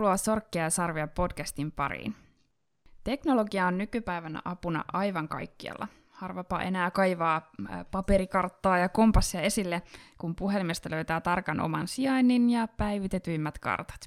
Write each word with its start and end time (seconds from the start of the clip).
Tervetuloa 0.00 0.16
Sorkkia 0.16 0.62
ja 0.62 0.70
Sarvia 0.70 1.06
podcastin 1.06 1.72
pariin. 1.72 2.14
Teknologia 3.04 3.66
on 3.66 3.78
nykypäivänä 3.78 4.42
apuna 4.44 4.84
aivan 4.92 5.28
kaikkialla. 5.28 5.88
Harvapa 6.10 6.62
enää 6.62 6.90
kaivaa 6.90 7.50
paperikarttaa 7.90 8.78
ja 8.78 8.88
kompassia 8.88 9.40
esille, 9.40 9.82
kun 10.18 10.36
puhelimesta 10.36 10.90
löytää 10.90 11.20
tarkan 11.20 11.60
oman 11.60 11.88
sijainnin 11.88 12.50
ja 12.50 12.68
päivitetyimmät 12.68 13.58
kartat. 13.58 14.00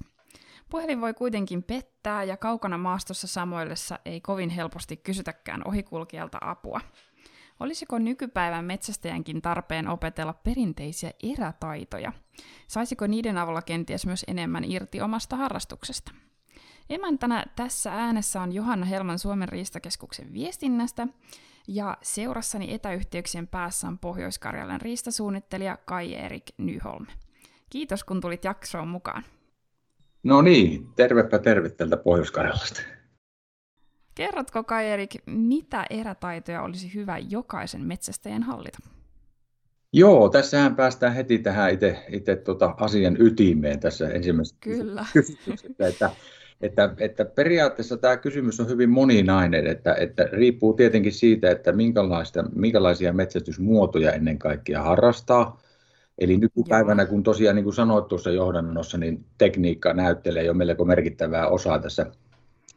Puhelin 0.70 1.00
voi 1.00 1.14
kuitenkin 1.14 1.62
pettää 1.62 2.24
ja 2.24 2.36
kaukana 2.36 2.78
maastossa 2.78 3.26
samoillessa 3.26 3.98
ei 4.04 4.20
kovin 4.20 4.50
helposti 4.50 4.96
kysytäkään 4.96 5.62
ohikulkijalta 5.68 6.38
apua. 6.40 6.80
Olisiko 7.60 7.98
nykypäivän 7.98 8.64
metsästäjänkin 8.64 9.42
tarpeen 9.42 9.88
opetella 9.88 10.32
perinteisiä 10.32 11.10
erätaitoja? 11.22 12.12
Saisiko 12.68 13.06
niiden 13.06 13.38
avulla 13.38 13.62
kenties 13.62 14.06
myös 14.06 14.24
enemmän 14.28 14.64
irti 14.64 15.00
omasta 15.00 15.36
harrastuksesta? 15.36 16.12
Emäntänä 16.90 17.44
tässä 17.56 17.92
äänessä 17.92 18.42
on 18.42 18.52
Johanna 18.52 18.86
Helman 18.86 19.18
Suomen 19.18 19.48
riistakeskuksen 19.48 20.32
viestinnästä, 20.32 21.08
ja 21.68 21.96
seurassani 22.02 22.74
etäyhteyksien 22.74 23.46
päässä 23.46 23.88
on 23.88 23.98
Pohjois-Karjalan 23.98 24.80
riistasuunnittelija 24.80 25.78
Kai-Erik 25.84 26.44
Nyholm. 26.58 27.06
Kiitos, 27.70 28.04
kun 28.04 28.20
tulit 28.20 28.44
jaksoon 28.44 28.88
mukaan. 28.88 29.24
No 30.22 30.42
niin, 30.42 30.92
tervepä 30.96 31.38
terve 31.38 31.70
täältä 31.70 31.96
Pohjois-Karjalasta. 31.96 32.80
Kerrotko 34.14 34.64
Kai 34.64 34.90
Erik, 34.90 35.14
mitä 35.26 35.86
erätaitoja 35.90 36.62
olisi 36.62 36.94
hyvä 36.94 37.18
jokaisen 37.18 37.82
metsästäjän 37.84 38.42
hallita? 38.42 38.78
Joo, 39.96 40.28
tässähän 40.28 40.76
päästään 40.76 41.14
heti 41.14 41.38
tähän 41.38 41.72
itse, 41.72 41.98
itse 42.08 42.36
tuota 42.36 42.74
asian 42.80 43.16
ytimeen 43.20 43.80
tässä 43.80 44.08
ensimmäisessä 44.08 44.56
Kyllä. 44.60 45.04
kysymyksessä. 45.12 45.88
Että, 45.88 46.10
että, 46.60 46.94
että 46.98 47.24
periaatteessa 47.24 47.96
tämä 47.96 48.16
kysymys 48.16 48.60
on 48.60 48.68
hyvin 48.68 48.90
moninainen, 48.90 49.66
että, 49.66 49.94
että 49.94 50.28
riippuu 50.32 50.72
tietenkin 50.72 51.12
siitä, 51.12 51.50
että 51.50 51.72
minkälaista, 51.72 52.44
minkälaisia 52.54 53.12
metsästysmuotoja 53.12 54.12
ennen 54.12 54.38
kaikkea 54.38 54.82
harrastaa. 54.82 55.60
Eli 56.18 56.36
nykypäivänä, 56.36 57.02
Joo. 57.02 57.10
kun 57.10 57.22
tosiaan 57.22 57.56
niin 57.56 57.64
kuin 57.64 57.74
sanoit 57.74 58.08
tuossa 58.08 58.30
johdannossa, 58.30 58.98
niin 58.98 59.24
tekniikka 59.38 59.92
näyttelee 59.92 60.44
jo 60.44 60.54
melko 60.54 60.84
merkittävää 60.84 61.48
osaa 61.48 61.78
tässä 61.78 62.06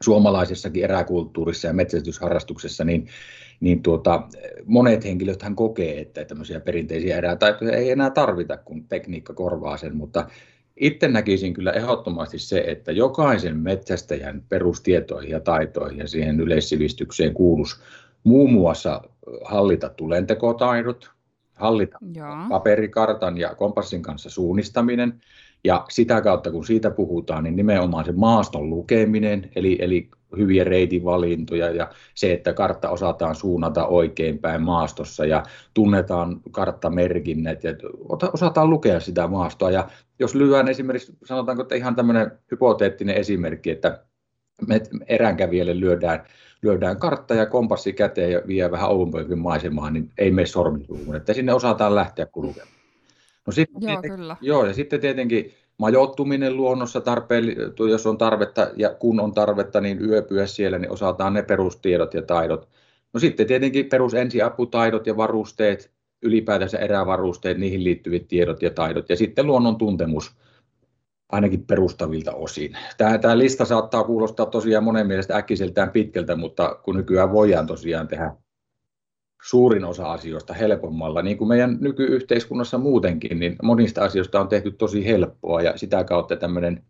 suomalaisessakin 0.04 0.84
eräkulttuurissa 0.84 1.68
ja 1.68 1.74
metsästysharrastuksessa, 1.74 2.84
niin, 2.84 3.08
niin 3.60 3.84
tuota, 3.84 4.28
monet 4.66 5.04
henkilöt 5.04 5.42
hän 5.42 5.56
kokee, 5.56 6.00
että 6.00 6.26
tämmöisiä 6.26 6.60
perinteisiä 6.60 7.18
erätaitoja 7.18 7.78
ei 7.78 7.92
enää 7.92 8.10
tarvita, 8.10 8.58
kun 8.58 8.88
tekniikka 8.88 9.34
korvaa 9.34 9.78
sen, 9.78 9.96
mutta 9.96 10.28
itse 10.78 11.08
näkisin 11.08 11.54
kyllä 11.54 11.72
ehdottomasti 11.72 12.40
se, 12.40 12.64
että 12.68 12.92
jokaisen 12.92 13.58
metsästäjän 13.58 14.44
perustietoihin 14.50 15.32
ja 15.32 15.40
taitoihin 15.40 16.00
ja 16.00 16.08
siihen 16.08 16.40
yleissivistykseen 16.40 17.34
kuuluisi 17.34 17.76
muun 18.24 18.54
muassa 18.54 19.02
hallita 19.46 19.90
tulentekotaidot, 19.90 21.12
hallita 21.54 21.98
Joo. 22.16 22.36
paperikartan 22.50 23.38
ja 23.38 23.56
kompassin 23.56 24.02
kanssa 24.02 24.30
suunnistaminen, 24.30 25.22
ja 25.68 25.86
sitä 25.90 26.22
kautta, 26.22 26.52
kun 26.52 26.66
siitä 26.66 26.92
puhutaan, 26.92 27.44
niin 27.44 27.56
nimenomaan 27.56 28.06
se 28.06 28.12
maaston 28.12 28.70
lukeminen, 28.70 29.50
eli, 29.56 29.78
eli 29.82 30.10
hyviä 30.38 30.64
reitinvalintoja 30.64 31.72
ja 31.72 31.90
se, 32.16 32.34
että 32.34 32.54
kartta 32.54 32.90
osataan 32.90 33.36
suunnata 33.36 33.88
oikein 33.88 34.40
päin 34.40 34.62
maastossa 34.62 35.26
ja 35.26 35.44
tunnetaan 35.74 36.42
karttamerkinnät 36.52 37.64
ja 37.64 37.72
osataan 38.34 38.70
lukea 38.70 39.00
sitä 39.00 39.28
maastoa. 39.28 39.72
Ja 39.72 39.90
jos 40.20 40.36
lyhyen 40.36 40.68
esimerkiksi, 40.68 41.18
sanotaanko, 41.26 41.62
että 41.62 41.76
ihan 41.76 41.96
tämmöinen 41.96 42.32
hypoteettinen 42.52 43.16
esimerkki, 43.16 43.72
että 43.72 44.04
me 44.68 44.82
eränkävijälle 45.08 45.80
lyödään, 45.80 46.24
lyödään 46.62 47.00
kartta 47.00 47.34
ja 47.34 47.46
kompassi 47.46 47.94
käteen 47.94 48.32
ja 48.32 48.42
vie 48.48 48.72
vähän 48.72 48.90
oulunpöykin 48.90 49.40
maisemaan, 49.40 49.94
niin 49.94 50.12
ei 50.18 50.32
mene 50.32 50.46
sormisuuhun, 50.46 51.16
että 51.16 51.34
sinne 51.34 51.54
osataan 51.54 51.96
lähteä 51.96 52.26
kulkemaan. 52.26 52.77
No 53.48 53.52
sitten, 53.52 53.90
joo, 53.90 54.02
kyllä. 54.02 54.38
Joo, 54.42 54.66
ja 54.66 54.74
sitten 54.74 55.02
tietenkin 55.02 55.54
majoittuminen 55.78 56.58
luonnossa, 56.58 57.02
tarpeen, 57.02 57.56
jos 57.90 58.08
on 58.08 58.18
tarvetta 58.18 58.72
ja 58.76 58.90
kun 58.90 59.20
on 59.20 59.34
tarvetta, 59.34 59.82
niin 59.82 60.02
yöpyä 60.06 60.48
siellä, 60.48 60.80
niin 60.80 60.92
osataan 60.92 61.34
ne 61.34 61.44
perustiedot 61.44 62.14
ja 62.14 62.22
taidot. 62.22 62.70
No 63.14 63.20
sitten 63.20 63.48
tietenkin 63.48 63.86
perus 63.86 64.14
ensiaputaidot 64.14 65.08
ja 65.08 65.18
varusteet, 65.18 65.92
ylipäätänsä 66.22 66.78
erävarusteet, 66.78 67.58
niihin 67.58 67.84
liittyvät 67.84 68.28
tiedot 68.28 68.62
ja 68.62 68.70
taidot. 68.70 69.10
Ja 69.10 69.16
sitten 69.16 69.48
luonnon 69.48 69.78
tuntemus, 69.78 70.36
ainakin 71.30 71.66
perustavilta 71.66 72.34
osin. 72.34 72.78
Tämä, 72.98 73.18
tämä 73.18 73.38
lista 73.38 73.66
saattaa 73.66 74.04
kuulostaa 74.04 74.46
tosiaan 74.46 74.84
monen 74.84 75.08
mielestä 75.08 75.36
äkkiseltään 75.36 75.92
pitkältä, 75.92 76.36
mutta 76.36 76.80
kun 76.84 76.96
nykyään 76.96 77.32
voidaan 77.32 77.68
tosiaan 77.68 78.08
tehdä 78.08 78.36
suurin 79.44 79.86
osa 79.86 80.12
asioista 80.12 80.54
helpommalla, 80.54 81.22
niin 81.22 81.38
kuin 81.38 81.48
meidän 81.48 81.78
nykyyhteiskunnassa 81.82 82.78
muutenkin, 82.78 83.40
niin 83.40 83.56
monista 83.64 84.04
asioista 84.04 84.40
on 84.40 84.48
tehty 84.48 84.72
tosi 84.72 85.06
helppoa 85.06 85.62
ja 85.62 85.78
sitä 85.78 86.04
kautta 86.04 86.36
tämmöinen 86.36 86.84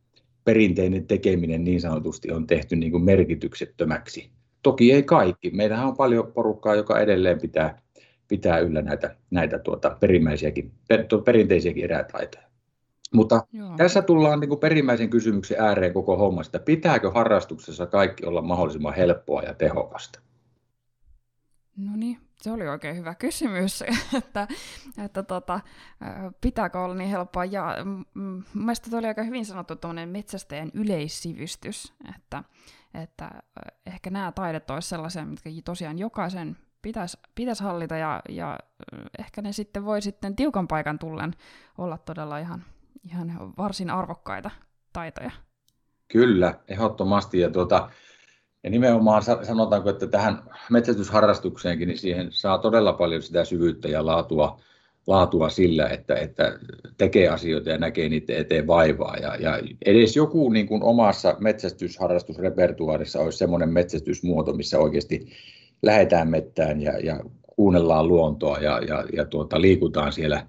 perinteinen 0.43 1.07
tekeminen 1.07 1.63
niin 1.63 1.81
sanotusti 1.81 2.31
on 2.31 2.47
tehty 2.47 2.75
niin 2.75 2.91
kuin 2.91 3.03
merkityksettömäksi. 3.03 4.29
Toki 4.63 4.91
ei 4.91 5.03
kaikki. 5.03 5.49
Meillähän 5.49 5.87
on 5.87 5.97
paljon 5.97 6.31
porukkaa, 6.33 6.75
joka 6.75 6.99
edelleen 6.99 7.41
pitää, 7.41 7.81
pitää 8.27 8.59
yllä 8.59 8.81
näitä, 8.81 9.15
näitä 9.31 9.59
tuota 9.59 9.97
perimmäisiäkin, 9.99 10.71
per, 10.87 11.05
perinteisiäkin 11.25 11.83
erätaitoja. 11.83 12.47
Mutta 13.13 13.43
Joo. 13.53 13.69
tässä 13.77 14.01
tullaan 14.01 14.39
niin 14.39 14.49
kuin 14.49 14.59
perimmäisen 14.59 15.09
kysymyksen 15.09 15.61
ääreen 15.61 15.93
koko 15.93 16.17
hommasta. 16.17 16.59
Pitääkö 16.59 17.11
harrastuksessa 17.11 17.85
kaikki 17.85 18.25
olla 18.25 18.41
mahdollisimman 18.41 18.95
helppoa 18.95 19.41
ja 19.41 19.53
tehokasta? 19.53 20.19
No 21.77 21.91
niin, 21.95 22.17
se 22.41 22.51
oli 22.51 22.67
oikein 22.67 22.97
hyvä 22.97 23.15
kysymys, 23.15 23.83
että, 24.17 24.47
että 25.05 25.23
tota, 25.23 25.59
pitääkö 26.41 26.79
olla 26.79 26.95
niin 26.95 27.09
helppoa. 27.09 27.45
Ja 27.45 27.75
mielestäni 28.53 28.97
oli 28.97 29.07
aika 29.07 29.23
hyvin 29.23 29.45
sanottu 29.45 29.75
tuommoinen 29.75 30.09
metsästäjän 30.09 30.71
yleissivistys, 30.73 31.93
että, 32.15 32.43
että 32.93 33.29
ehkä 33.85 34.09
nämä 34.09 34.31
taidot 34.31 34.69
olisivat 34.69 34.89
sellaisia, 34.89 35.25
mitkä 35.25 35.49
tosiaan 35.65 35.99
jokaisen 35.99 36.57
pitäisi, 36.81 37.17
pitäisi 37.35 37.63
hallita 37.63 37.97
ja, 37.97 38.21
ja 38.29 38.59
ehkä 39.19 39.41
ne 39.41 39.51
sitten 39.51 39.85
voi 39.85 40.01
sitten 40.01 40.35
tiukan 40.35 40.67
paikan 40.67 40.99
tullen 40.99 41.33
olla 41.77 41.97
todella 41.97 42.37
ihan, 42.37 42.65
ihan 43.05 43.53
varsin 43.57 43.89
arvokkaita 43.89 44.51
taitoja. 44.93 45.31
Kyllä, 46.07 46.59
ehdottomasti. 46.67 47.39
Ja 47.39 47.49
tuota, 47.49 47.89
ja 48.63 48.69
nimenomaan 48.69 49.23
sanotaanko, 49.43 49.89
että 49.89 50.07
tähän 50.07 50.43
metsästysharrastukseenkin, 50.69 51.87
niin 51.87 51.97
siihen 51.97 52.27
saa 52.31 52.57
todella 52.57 52.93
paljon 52.93 53.21
sitä 53.21 53.45
syvyyttä 53.45 53.87
ja 53.87 54.05
laatua, 54.05 54.61
laatua 55.07 55.49
sillä, 55.49 55.87
että, 55.87 56.15
että 56.15 56.59
tekee 56.97 57.27
asioita 57.27 57.69
ja 57.69 57.77
näkee 57.77 58.09
niiden 58.09 58.37
eteen 58.37 58.67
vaivaa. 58.67 59.15
Ja, 59.15 59.35
ja 59.35 59.59
edes 59.85 60.15
joku 60.15 60.49
niin 60.49 60.67
kuin 60.67 60.83
omassa 60.83 61.35
metsästysharrastusrepertuaarissa 61.39 63.19
olisi 63.19 63.37
semmoinen 63.37 63.69
metsästysmuoto, 63.69 64.53
missä 64.53 64.79
oikeasti 64.79 65.27
lähdetään 65.81 66.29
mettään 66.29 66.81
ja, 66.81 66.99
ja 66.99 67.19
kuunnellaan 67.55 68.07
luontoa 68.07 68.57
ja, 68.57 68.79
ja, 68.79 69.05
ja 69.13 69.25
tuota, 69.25 69.61
liikutaan 69.61 70.13
siellä 70.13 70.47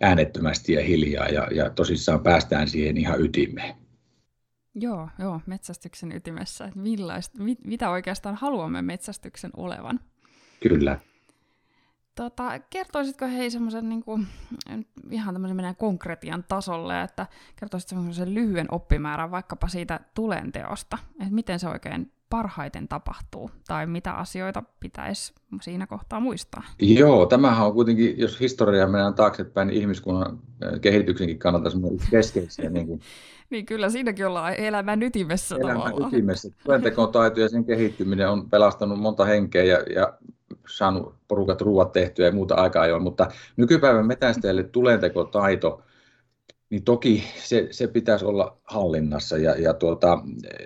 äänettömästi 0.00 0.72
ja 0.72 0.82
hiljaa 0.82 1.28
ja, 1.28 1.48
ja 1.54 1.70
tosissaan 1.70 2.22
päästään 2.22 2.68
siihen 2.68 2.96
ihan 2.96 3.24
ytimeen. 3.24 3.79
Joo, 4.74 5.08
joo, 5.18 5.40
metsästyksen 5.46 6.12
ytimessä, 6.12 6.64
että 6.64 6.78
millaista, 6.78 7.42
mit, 7.42 7.64
mitä 7.64 7.90
oikeastaan 7.90 8.34
haluamme 8.34 8.82
metsästyksen 8.82 9.50
olevan. 9.56 10.00
Kyllä. 10.62 10.98
Tota, 12.14 12.58
kertoisitko 12.58 13.26
hei 13.26 13.50
semmoisen 13.50 13.88
niin 13.88 14.04
kuin, 14.04 14.26
ihan 15.10 15.34
tämmöisen 15.34 15.56
menee 15.56 15.74
konkretian 15.74 16.44
tasolle, 16.48 17.02
että 17.02 17.26
kertoisitko 17.56 17.96
semmoisen 17.96 18.34
lyhyen 18.34 18.66
oppimäärän 18.70 19.30
vaikkapa 19.30 19.68
siitä 19.68 20.00
tulenteosta, 20.14 20.98
että 21.20 21.34
miten 21.34 21.58
se 21.58 21.68
oikein 21.68 22.12
parhaiten 22.30 22.88
tapahtuu, 22.88 23.50
tai 23.68 23.86
mitä 23.86 24.12
asioita 24.12 24.62
pitäisi 24.80 25.34
siinä 25.62 25.86
kohtaa 25.86 26.20
muistaa? 26.20 26.62
Joo, 26.78 27.26
tämähän 27.26 27.66
on 27.66 27.72
kuitenkin, 27.72 28.18
jos 28.18 28.40
historiaa 28.40 28.88
mennään 28.88 29.14
taaksepäin, 29.14 29.68
niin 29.68 29.80
ihmiskunnan 29.80 30.38
kehityksenkin 30.80 31.38
kannalta 31.38 31.70
keskeisiä 32.10 32.70
niin 32.70 32.86
kuin 32.86 33.00
niin 33.50 33.66
kyllä 33.66 33.90
siinäkin 33.90 34.26
ollaan 34.26 34.54
elämän 34.54 35.02
ytimessä 35.02 35.56
elämän 35.56 35.76
tavallaan. 35.76 36.14
ytimessä. 36.14 36.48
Työntekotaito 36.64 37.40
ja 37.40 37.48
sen 37.48 37.64
kehittyminen 37.64 38.28
on 38.28 38.50
pelastanut 38.50 39.00
monta 39.00 39.24
henkeä 39.24 39.62
ja, 39.62 39.78
ja 39.94 40.12
saanut 40.68 41.14
porukat 41.28 41.60
ruuat 41.60 41.92
tehtyä 41.92 42.26
ja 42.26 42.32
muuta 42.32 42.54
aikaa 42.54 42.86
jo, 42.86 42.98
mutta 42.98 43.28
nykypäivän 43.56 44.06
metästäjälle 44.06 44.62
tulentekotaito, 44.62 45.82
niin 46.70 46.84
toki 46.84 47.24
se, 47.36 47.68
se 47.70 47.86
pitäisi 47.86 48.24
olla 48.24 48.60
hallinnassa. 48.64 49.38
Ja, 49.38 49.54
ja 49.58 49.74
tuota, 49.74 50.18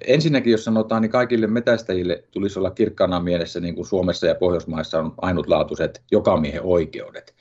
ensinnäkin, 0.06 0.50
jos 0.50 0.64
sanotaan, 0.64 1.02
niin 1.02 1.10
kaikille 1.10 1.46
metästäjille 1.46 2.24
tulisi 2.30 2.58
olla 2.58 2.70
kirkkaana 2.70 3.20
mielessä, 3.20 3.60
niin 3.60 3.74
kuin 3.74 3.86
Suomessa 3.86 4.26
ja 4.26 4.34
Pohjoismaissa 4.34 5.00
on 5.00 5.14
ainutlaatuiset 5.16 6.02
jokamiehen 6.10 6.62
oikeudet. 6.62 7.34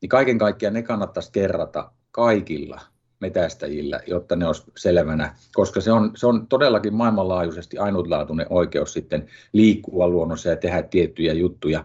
Niin 0.00 0.08
kaiken 0.08 0.38
kaikkiaan 0.38 0.74
ne 0.74 0.82
kannattaisi 0.82 1.32
kerrata 1.32 1.90
kaikilla 2.10 2.80
metästäjillä, 3.20 4.00
jotta 4.06 4.36
ne 4.36 4.46
olisi 4.46 4.62
selvänä, 4.76 5.34
koska 5.54 5.80
se 5.80 5.92
on, 5.92 6.10
se 6.16 6.26
on 6.26 6.46
todellakin 6.46 6.94
maailmanlaajuisesti 6.94 7.78
ainutlaatuinen 7.78 8.46
oikeus 8.50 8.92
sitten 8.92 9.26
liikkua 9.52 10.08
luonnossa 10.08 10.48
ja 10.48 10.56
tehdä 10.56 10.82
tiettyjä 10.82 11.32
juttuja. 11.32 11.84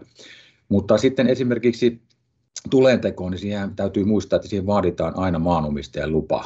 Mutta 0.68 0.98
sitten 0.98 1.28
esimerkiksi 1.28 2.02
tulentekoon, 2.70 3.30
niin 3.30 3.38
siihen 3.38 3.76
täytyy 3.76 4.04
muistaa, 4.04 4.36
että 4.36 4.48
siihen 4.48 4.66
vaaditaan 4.66 5.18
aina 5.18 5.38
maanomistajan 5.38 6.12
lupa. 6.12 6.44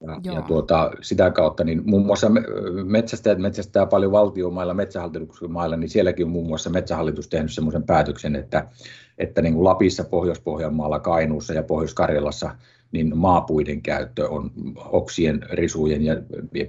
Ja, 0.00 0.34
ja 0.34 0.42
tuota, 0.42 0.90
sitä 1.00 1.30
kautta 1.30 1.64
niin 1.64 1.82
muun 1.84 2.06
muassa 2.06 2.30
metsästäjät 2.84 3.38
metsästää 3.38 3.86
paljon 3.86 4.12
valtiomailla, 4.12 4.74
metsähallituksen 4.74 5.50
mailla, 5.50 5.76
niin 5.76 5.90
sielläkin 5.90 6.26
on 6.26 6.32
muun 6.32 6.46
muassa 6.46 6.70
metsähallitus 6.70 7.28
tehnyt 7.28 7.52
sellaisen 7.52 7.82
päätöksen, 7.82 8.36
että, 8.36 8.68
että 9.18 9.42
niin 9.42 9.54
kuin 9.54 9.64
Lapissa, 9.64 10.04
Pohjois-Pohjanmaalla, 10.04 11.00
Kainuussa 11.00 11.54
ja 11.54 11.62
Pohjois-Karjalassa 11.62 12.50
niin 12.92 13.18
maapuiden 13.18 13.82
käyttö 13.82 14.28
on, 14.28 14.50
oksien, 14.76 15.40
risujen 15.50 16.02
ja 16.04 16.16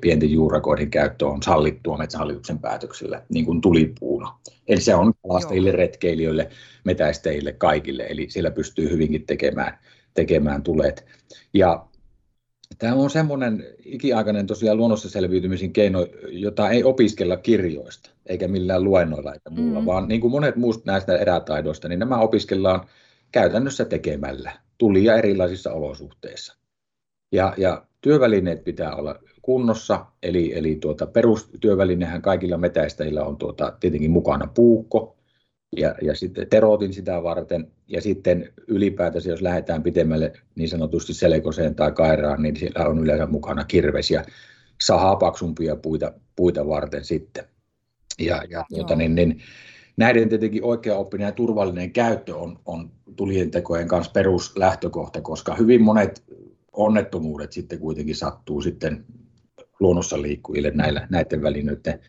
pienten 0.02 0.32
juurakoiden 0.32 0.90
käyttö 0.92 1.28
on 1.28 1.44
sallittua 1.44 1.98
metsähallituksen 1.98 2.60
päätöksellä 2.60 3.24
niin 3.30 3.46
kuin 3.46 3.62
tulipuuna. 3.62 4.36
Eli 4.68 4.82
se 4.82 4.96
on 4.96 5.14
kalastajille, 5.28 5.72
retkeilijöille, 5.72 6.50
metäistäjille, 6.84 7.54
kaikille, 7.54 8.08
eli 8.10 8.30
siellä 8.30 8.52
pystyy 8.52 8.90
hyvinkin 8.90 9.26
tekemään, 9.26 9.80
tekemään 10.14 10.64
tulet. 10.64 11.06
Ja 11.54 11.86
Tämä 12.78 12.96
on 12.96 13.10
semmoinen 13.10 13.66
ikiaikainen 13.86 14.48
tosiaan 14.48 14.78
luonnossa 14.78 15.10
selviytymisen 15.10 15.74
keino, 15.74 16.08
jota 16.30 16.70
ei 16.70 16.84
opiskella 16.84 17.38
kirjoista, 17.38 18.10
eikä 18.26 18.48
millään 18.48 18.84
luennoilla 18.84 19.34
eikä 19.34 19.50
muulla, 19.50 19.80
mm. 19.80 19.86
vaan 19.86 20.08
niin 20.08 20.22
kuin 20.22 20.32
monet 20.32 20.56
muut 20.56 20.86
näistä 20.86 21.18
erätaidoista, 21.18 21.90
niin 21.90 22.00
nämä 22.00 22.18
opiskellaan 22.20 22.88
käytännössä 23.32 23.86
tekemällä, 23.86 24.52
tulia 24.78 25.16
erilaisissa 25.16 25.72
olosuhteissa. 25.72 26.58
Ja, 27.32 27.54
ja 27.58 27.86
työvälineet 28.02 28.64
pitää 28.64 28.96
olla 28.96 29.20
kunnossa, 29.42 30.06
eli, 30.24 30.58
eli 30.58 30.76
tuota, 30.76 31.08
perustyövälinehän 31.08 32.22
kaikilla 32.22 32.58
metäistäjillä 32.58 33.24
on 33.24 33.38
tuota, 33.38 33.78
tietenkin 33.80 34.12
mukana 34.12 34.48
puukko, 34.56 35.18
ja, 35.78 35.96
ja 36.02 36.16
sitten 36.16 36.50
terotin 36.50 36.94
sitä 36.94 37.24
varten, 37.24 37.72
ja 37.88 38.02
sitten 38.02 38.54
ylipäätänsä, 38.68 39.30
jos 39.30 39.42
lähdetään 39.42 39.84
pitemmälle 39.84 40.34
niin 40.56 40.70
sanotusti 40.70 41.14
selkoseen 41.14 41.76
tai 41.76 41.92
kairaan, 41.92 42.42
niin 42.42 42.56
siellä 42.56 42.86
on 42.86 43.00
yleensä 43.00 43.26
mukana 43.26 43.64
kirves 43.64 44.12
ja 44.12 44.24
sahaa 44.82 45.16
paksumpia 45.16 45.76
puita, 45.76 46.14
puita 46.36 46.68
varten 46.68 47.06
sitten. 47.06 47.46
Ja, 48.20 48.44
ja 48.50 48.66
tuota, 48.70 48.96
niin, 48.96 49.16
niin, 49.16 49.42
näiden 50.00 50.30
tietenkin 50.30 50.64
oikea-oppinen 50.64 51.26
ja 51.26 51.32
turvallinen 51.32 51.94
käyttö 51.94 52.36
on, 52.36 52.60
on 52.66 52.92
tulientekojen 53.16 53.88
kanssa 53.88 54.12
peruslähtökohta, 54.12 55.22
koska 55.22 55.56
hyvin 55.56 55.82
monet 55.82 56.24
onnettomuudet 56.74 57.52
sitten 57.52 57.80
kuitenkin 57.80 58.16
sattuu 58.16 58.62
sitten 58.62 59.06
luonnossa 59.80 60.22
liikkujille 60.22 60.72
näillä, 60.72 61.08
näiden 61.10 61.42
välineiden 61.42 62.00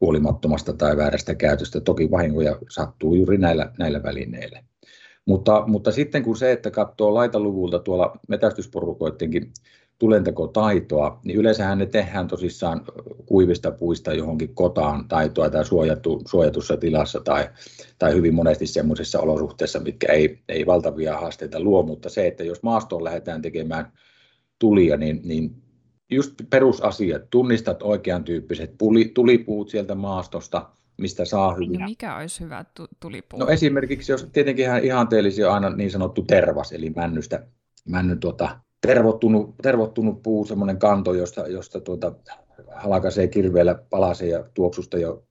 huolimattomasta 0.00 0.72
tai 0.72 0.96
väärästä 0.96 1.34
käytöstä. 1.34 1.80
Toki 1.80 2.10
vahingoja 2.10 2.58
sattuu 2.70 3.14
juuri 3.14 3.38
näillä, 3.38 3.72
näillä 3.78 4.02
välineillä. 4.02 4.62
Mutta, 5.26 5.64
mutta 5.66 5.92
sitten 5.92 6.22
kun 6.22 6.36
se, 6.36 6.52
että 6.52 6.70
katsoo 6.70 7.14
laitaluvulta 7.14 7.78
tuolla 7.78 8.18
metästysporukoidenkin 8.28 9.52
tulentekotaitoa, 9.98 11.20
niin 11.24 11.38
yleensähän 11.38 11.78
ne 11.78 11.86
tehdään 11.86 12.28
tosissaan 12.28 12.84
kuivista 13.26 13.70
puista 13.70 14.12
johonkin 14.12 14.54
kotaan 14.54 15.08
taitoa 15.08 15.50
tai 15.50 15.64
suojattu, 15.64 16.22
suojatussa 16.28 16.76
tilassa 16.76 17.20
tai, 17.20 17.48
tai 17.98 18.14
hyvin 18.14 18.34
monesti 18.34 18.66
sellaisissa 18.66 19.20
olosuhteissa, 19.20 19.80
mitkä 19.80 20.12
ei, 20.12 20.38
ei 20.48 20.66
valtavia 20.66 21.20
haasteita 21.20 21.60
luo, 21.60 21.82
mutta 21.82 22.08
se, 22.08 22.26
että 22.26 22.44
jos 22.44 22.62
maastoon 22.62 23.04
lähdetään 23.04 23.42
tekemään 23.42 23.92
tulia, 24.58 24.96
niin, 24.96 25.20
niin 25.24 25.62
just 26.10 26.34
perusasiat, 26.50 27.22
tunnistat 27.30 27.82
oikean 27.82 28.24
tyyppiset 28.24 28.74
puli, 28.78 29.10
tulipuut 29.14 29.68
sieltä 29.68 29.94
maastosta, 29.94 30.68
mistä 30.96 31.24
saa 31.24 31.54
hyvin. 31.54 31.80
No 31.80 31.86
mikä 31.86 32.16
olisi 32.16 32.40
hyvä 32.40 32.64
tulipuu? 33.00 33.40
No 33.40 33.48
esimerkiksi, 33.48 34.12
jos 34.12 34.28
tietenkin 34.32 34.64
ihan 34.64 34.84
ihanteellisia 34.84 35.48
on 35.48 35.54
aina 35.54 35.70
niin 35.70 35.90
sanottu 35.90 36.22
tervas, 36.22 36.72
eli 36.72 36.90
männystä, 36.90 37.46
männyn 37.88 38.20
tuota, 38.20 38.60
tervottunut, 38.80 39.54
tervottunut 39.62 40.22
puu, 40.22 40.44
semmoinen 40.44 40.78
kanto, 40.78 41.14
josta, 41.14 41.48
josta 41.48 41.80
tuota, 41.80 42.12
halkaisee 42.74 43.28
kirveellä 43.28 43.74
palasee 43.90 44.28
ja 44.28 44.44
tuoksusta 44.54 44.98
jo 44.98 45.24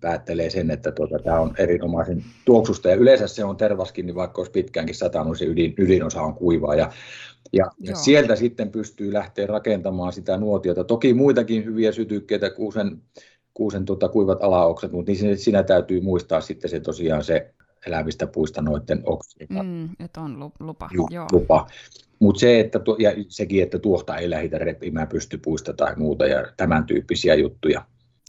päättelee 0.00 0.50
sen, 0.50 0.70
että 0.70 0.92
tuota, 0.92 1.18
tämä 1.18 1.40
on 1.40 1.54
erinomaisen 1.58 2.24
tuoksusta. 2.44 2.88
Ja 2.88 2.94
yleensä 2.94 3.26
se 3.26 3.44
on 3.44 3.56
tervaskin, 3.56 4.06
niin 4.06 4.14
vaikka 4.14 4.40
olisi 4.40 4.52
pitkäänkin 4.52 4.94
satanut, 4.94 5.38
se 5.38 5.44
ydin, 5.44 5.74
ydinosa 5.78 6.22
on 6.22 6.34
kuivaa. 6.34 6.74
Ja 6.74 6.92
ja, 7.52 7.70
ja 7.80 7.96
sieltä 7.96 8.36
sitten 8.36 8.70
pystyy 8.70 9.12
lähteä 9.12 9.46
rakentamaan 9.46 10.12
sitä 10.12 10.36
nuotiota. 10.36 10.84
Toki 10.84 11.14
muitakin 11.14 11.64
hyviä 11.64 11.92
sytykkeitä, 11.92 12.50
kuusen, 12.50 13.02
kuusen 13.54 13.84
tota, 13.84 14.08
kuivat 14.08 14.38
alaokset, 14.42 14.92
mutta 14.92 15.12
niin 15.12 15.38
siinä 15.38 15.62
täytyy 15.62 16.00
muistaa 16.00 16.40
sitten 16.40 16.70
se 16.70 16.80
tosiaan 16.80 17.24
se 17.24 17.54
elävistä 17.86 18.26
puista 18.26 18.62
noiden 18.62 19.02
oksien. 19.06 19.48
Mm, 19.50 19.88
että 20.00 20.20
on 20.20 20.52
lupa. 20.60 20.88
Ju, 20.92 21.08
Joo. 21.10 21.26
lupa. 21.32 21.66
Mutta 22.18 22.40
se, 22.40 22.60
että, 22.60 22.80
ja 22.98 23.10
sekin, 23.28 23.62
että 23.62 23.78
tuohta 23.78 24.16
ei 24.16 24.30
lähitä 24.30 24.58
repimään 24.58 25.08
pystypuista 25.08 25.72
tai 25.72 25.96
muuta 25.96 26.26
ja 26.26 26.52
tämän 26.56 26.86
tyyppisiä 26.86 27.34
juttuja. 27.34 27.84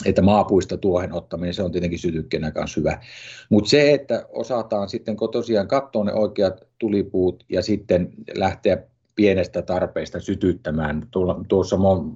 Että 0.05 0.21
maapuista 0.21 0.77
tuohen 0.77 1.13
ottaminen, 1.13 1.53
se 1.53 1.63
on 1.63 1.71
tietenkin 1.71 1.99
sytykkeenä 1.99 2.51
kanssa 2.51 2.81
hyvä. 2.81 3.01
Mutta 3.49 3.69
se, 3.69 3.93
että 3.93 4.25
osataan 4.29 4.89
sitten 4.89 5.17
tosiaan 5.31 5.67
katsoa 5.67 6.03
ne 6.03 6.13
oikeat 6.13 6.67
tulipuut 6.77 7.45
ja 7.49 7.61
sitten 7.61 8.09
lähteä 8.35 8.77
pienestä 9.15 9.61
tarpeesta 9.61 10.19
sytyttämään. 10.19 11.07
Tuossa 11.47 11.75
olen 11.75 12.13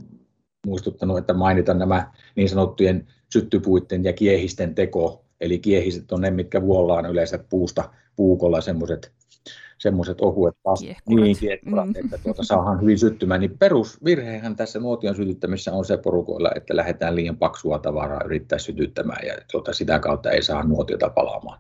muistuttanut, 0.68 1.18
että 1.18 1.34
mainitan 1.34 1.80
nämä 1.80 2.12
niin 2.36 2.50
sanottujen 2.50 3.08
syttypuitten 3.34 4.04
ja 4.04 4.14
kiehisten 4.14 4.76
teko. 4.76 5.23
Eli 5.44 5.60
kiehiset 5.60 6.12
on 6.12 6.22
ne, 6.22 6.32
mitkä 6.32 6.62
vuollaan 6.62 7.06
yleensä 7.06 7.40
puusta 7.50 7.90
puukolla 8.16 8.62
semmoiset 8.62 9.12
semmoiset 9.78 10.22
ohuet 10.22 10.56
niin, 11.10 11.38
kiekkurat, 11.40 11.86
mm. 11.86 11.96
että 12.06 12.18
tuota, 12.24 12.44
saadaan 12.44 12.82
hyvin 12.82 13.00
syttymään. 13.00 13.42
Niin 13.42 13.58
perusvirhehän 13.58 14.56
tässä 14.56 14.80
nuotion 14.80 15.16
sytyttämisessä 15.16 15.74
on 15.74 15.86
se 15.86 15.98
porukoilla, 15.98 16.52
että 16.56 16.76
lähdetään 16.76 17.16
liian 17.16 17.38
paksua 17.38 17.80
tavaraa 17.80 18.24
yrittää 18.26 18.60
sytyttämään 18.60 19.28
ja 19.28 19.34
tuota, 19.52 19.74
sitä 19.74 20.00
kautta 20.00 20.32
ei 20.32 20.42
saa 20.42 20.64
nuotiota 20.64 21.10
palaamaan. 21.10 21.60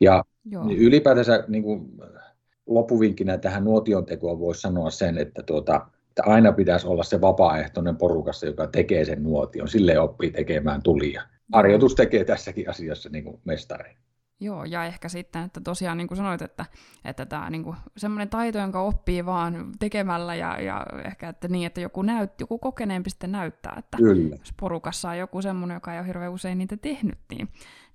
Ja 0.00 0.24
Joo. 0.50 0.64
ylipäätänsä 0.70 1.44
niin 1.48 1.62
kuin, 1.62 1.90
lopuvinkkinä 2.66 3.38
tähän 3.38 3.64
nuotion 3.64 4.06
tekoon 4.06 4.38
voisi 4.38 4.60
sanoa 4.60 4.90
sen, 4.90 5.18
että, 5.18 5.42
tuota, 5.42 5.86
että 6.08 6.22
aina 6.26 6.52
pitäisi 6.52 6.86
olla 6.86 7.04
se 7.04 7.20
vapaaehtoinen 7.20 7.96
porukassa, 7.96 8.46
joka 8.46 8.66
tekee 8.66 9.04
sen 9.04 9.22
nuotion. 9.22 9.68
Sille 9.68 9.98
oppii 9.98 10.30
tekemään 10.30 10.82
tulia. 10.82 11.22
Harjoitus 11.52 11.94
tekee 11.94 12.24
tässäkin 12.24 12.70
asiassa 12.70 13.08
niin 13.08 13.24
kuin 13.24 13.40
mestari. 13.44 13.96
Joo, 14.40 14.64
ja 14.64 14.84
ehkä 14.84 15.08
sitten, 15.08 15.42
että 15.42 15.60
tosiaan 15.60 15.98
niin 15.98 16.08
kuin 16.08 16.18
sanoit, 16.18 16.42
että, 16.42 16.66
että 17.04 17.26
tämä 17.26 17.50
niin 17.50 17.64
kuin, 17.64 17.76
semmoinen 17.96 18.28
taito, 18.28 18.58
jonka 18.58 18.82
oppii 18.82 19.26
vaan 19.26 19.72
tekemällä 19.78 20.34
ja, 20.34 20.60
ja 20.60 20.86
ehkä 21.04 21.28
että 21.28 21.48
niin, 21.48 21.66
että 21.66 21.80
joku, 21.80 22.02
näyt, 22.02 22.30
joku 22.40 22.58
kokeneempi 22.58 23.10
sitten 23.10 23.32
näyttää, 23.32 23.74
että 23.78 23.96
Kyllä. 23.96 24.36
jos 24.38 24.52
porukassa 24.60 25.10
on 25.10 25.18
joku 25.18 25.42
semmoinen, 25.42 25.74
joka 25.74 25.92
ei 25.92 25.98
ole 25.98 26.06
hirveän 26.06 26.32
usein 26.32 26.58
niitä 26.58 26.76
tehnyt, 26.76 27.18
niin, 27.30 27.48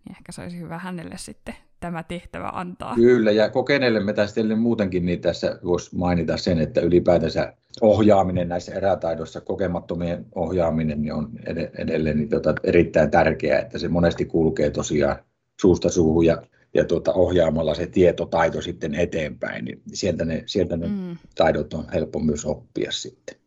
niin 0.05 0.12
ehkä 0.12 0.31
se 0.31 0.41
olisi 0.41 0.60
hyvä 0.60 0.77
hänelle 0.77 1.17
sitten 1.17 1.55
tämä 1.81 2.03
tehtävä 2.03 2.50
antaa. 2.53 2.95
Kyllä, 2.95 3.31
ja 3.31 3.50
kokeneille 3.50 4.00
metästäjille 4.00 4.55
muutenkin 4.55 5.05
niin 5.05 5.21
tässä 5.21 5.59
voisi 5.63 5.95
mainita 5.95 6.38
sen, 6.38 6.59
että 6.59 6.81
ylipäätänsä 6.81 7.53
ohjaaminen 7.81 8.50
näissä 8.50 8.73
erätaidoissa, 8.73 9.41
kokemattomien 9.41 10.25
ohjaaminen 10.35 11.01
niin 11.01 11.13
on 11.13 11.29
edelleen 11.77 12.17
niin 12.17 12.29
tota, 12.29 12.55
erittäin 12.63 13.11
tärkeää, 13.11 13.59
että 13.59 13.77
se 13.79 13.88
monesti 13.88 14.25
kulkee 14.25 14.69
tosiaan 14.69 15.15
suusta 15.61 15.89
suuhun 15.89 16.25
ja, 16.25 16.41
ja 16.73 16.85
tuota, 16.85 17.13
ohjaamalla 17.13 17.75
se 17.75 17.88
tietotaito 17.88 18.61
sitten 18.61 18.95
eteenpäin, 18.95 19.65
niin 19.65 19.81
sieltä 19.93 20.25
ne, 20.25 20.43
sieltä 20.45 20.77
ne 20.77 20.88
mm. 20.88 21.17
taidot 21.35 21.73
on 21.73 21.85
helppo 21.93 22.19
myös 22.19 22.45
oppia 22.45 22.91
sitten. 22.91 23.40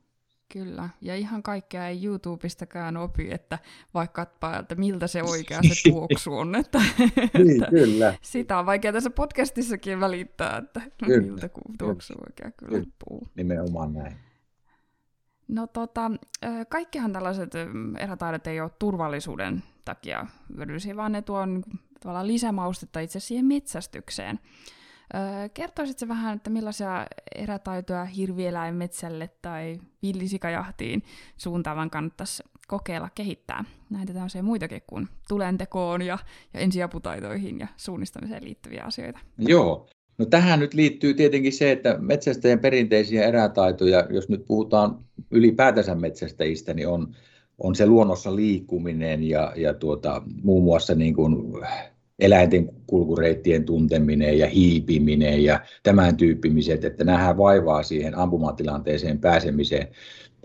Kyllä, 0.55 0.89
ja 1.01 1.17
ihan 1.17 1.43
kaikkea 1.43 1.89
ei 1.89 2.05
YouTubestakaan 2.05 2.97
opi, 2.97 3.29
että 3.31 3.59
vaikka 3.95 4.27
että 4.61 4.75
miltä 4.75 5.07
se 5.07 5.23
oikea 5.23 5.61
se 5.63 5.91
tuoksu 5.91 6.35
on. 6.35 6.55
Että, 6.55 6.79
niin, 6.99 7.63
että 7.63 7.71
kyllä. 7.71 8.15
Sitä 8.23 8.59
on 8.59 8.67
vaikea 8.67 8.93
tässä 8.93 9.11
podcastissakin 9.11 10.01
välittää, 10.01 10.57
että 10.57 10.81
kyllä. 11.05 11.21
miltä 11.21 11.49
tuoksu 11.79 12.15
oikea 12.27 12.51
kyllä, 12.51 12.73
kyllä. 12.73 12.93
puu. 13.05 13.29
Nimenomaan 13.35 13.93
näin. 13.93 14.17
No 15.49 15.67
tota, 15.67 16.11
kaikkihan 16.69 17.13
tällaiset 17.13 17.53
erätaidot 17.99 18.47
ei 18.47 18.61
ole 18.61 18.71
turvallisuuden 18.79 19.63
takia 19.85 20.27
hyödyllisiä, 20.57 20.97
vaan 20.97 21.13
ne 21.13 21.23
tuo 21.23 21.41
tavallaan 22.01 22.27
lisämaustetta 22.27 23.01
itse 23.01 23.21
siihen 23.21 23.47
metsästykseen. 23.47 24.39
Kertoisitko 25.55 26.09
vähän, 26.09 26.37
että 26.37 26.51
millaisia 26.51 27.07
erätaitoja 27.35 28.05
hirvieläinmetsälle 28.05 29.31
tai 29.43 29.81
villisikajahtiin 30.03 31.03
suuntaavan 31.37 31.91
kannattaisi 31.91 32.43
kokeilla 32.69 33.09
kehittää? 33.15 33.65
Näitä 33.91 34.13
tämmöisiä 34.13 34.43
muitakin 34.43 34.83
kuin 34.87 35.09
tulentekoon 35.29 36.03
ja, 36.03 36.19
ja 36.55 36.61
ensiaputaitoihin 36.61 37.61
ja 37.61 37.67
suunnistamiseen 37.77 38.45
liittyviä 38.45 38.85
asioita. 38.85 39.19
Joo, 39.39 39.89
No 40.19 40.25
tähän 40.25 40.61
nyt 40.61 40.75
liittyy 40.75 41.15
tietenkin 41.15 41.53
se, 41.53 41.73
että 41.73 41.99
metsästäjän 41.99 42.59
perinteisiä 42.59 43.25
erätaitoja, 43.25 44.07
jos 44.11 44.29
nyt 44.29 44.45
puhutaan 44.47 44.99
ylipäätänsä 45.31 45.95
metsästäjistä, 45.95 46.75
niin 46.75 46.89
on, 46.89 47.15
on 47.59 47.75
se 47.75 47.87
luonnossa 47.87 48.37
liikkuminen 48.37 49.25
ja, 49.25 49.53
ja 49.57 49.75
tuota, 49.75 50.23
muun 50.43 50.65
muassa 50.65 50.95
niin 50.95 51.15
kuin 51.15 51.37
eläinten 52.19 52.71
kulkureittien 52.87 53.65
tunteminen 53.65 54.39
ja 54.39 54.47
hiipiminen 54.47 55.45
ja 55.45 55.61
tämän 55.83 56.17
tyyppimiset, 56.17 56.85
että 56.85 57.05
nähdään 57.05 57.37
vaivaa 57.37 57.83
siihen 57.83 58.19
ampumatilanteeseen 58.19 59.19
pääsemiseen. 59.19 59.89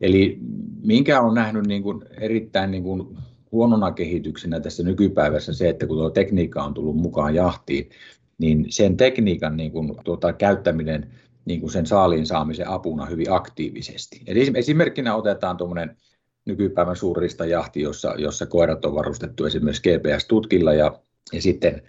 Eli 0.02 0.40
minkä 0.86 1.22
on 1.22 1.34
nähnyt 1.34 1.68
niin 1.68 1.84
kuin 1.84 2.06
erittäin 2.20 2.72
niin 2.72 2.84
kuin 2.84 3.18
huonona 3.52 3.92
kehityksenä 3.92 4.60
tässä 4.60 4.84
nykypäivässä 4.84 5.54
se, 5.54 5.70
että 5.70 5.88
kun 5.88 5.98
tuo 5.98 6.10
tekniikka 6.10 6.64
on 6.64 6.74
tullut 6.74 6.98
mukaan 6.98 7.36
jahtiin, 7.36 7.90
niin 8.38 8.66
sen 8.70 8.98
tekniikan 8.98 9.58
niin 9.58 9.72
kuin, 9.72 9.96
tuota, 10.04 10.34
käyttäminen 10.34 11.12
niin 11.46 11.60
kuin 11.60 11.72
sen 11.72 11.86
saaliin 11.86 12.26
saamisen 12.26 12.68
apuna 12.68 13.06
hyvin 13.06 13.32
aktiivisesti. 13.32 14.22
Eli 14.28 14.52
esimerkkinä 14.56 15.16
otetaan 15.16 15.58
tuommoinen 15.58 15.98
nykypäivän 16.46 16.96
suurista 16.96 17.46
jahti, 17.46 17.82
jossa, 17.82 18.14
jossa 18.18 18.46
koirat 18.46 18.86
on 18.86 18.96
varustettu 18.96 19.46
esimerkiksi 19.46 19.82
GPS-tutkilla 19.90 20.74
ja, 20.74 21.00
ja 21.34 21.42
sitten 21.42 21.82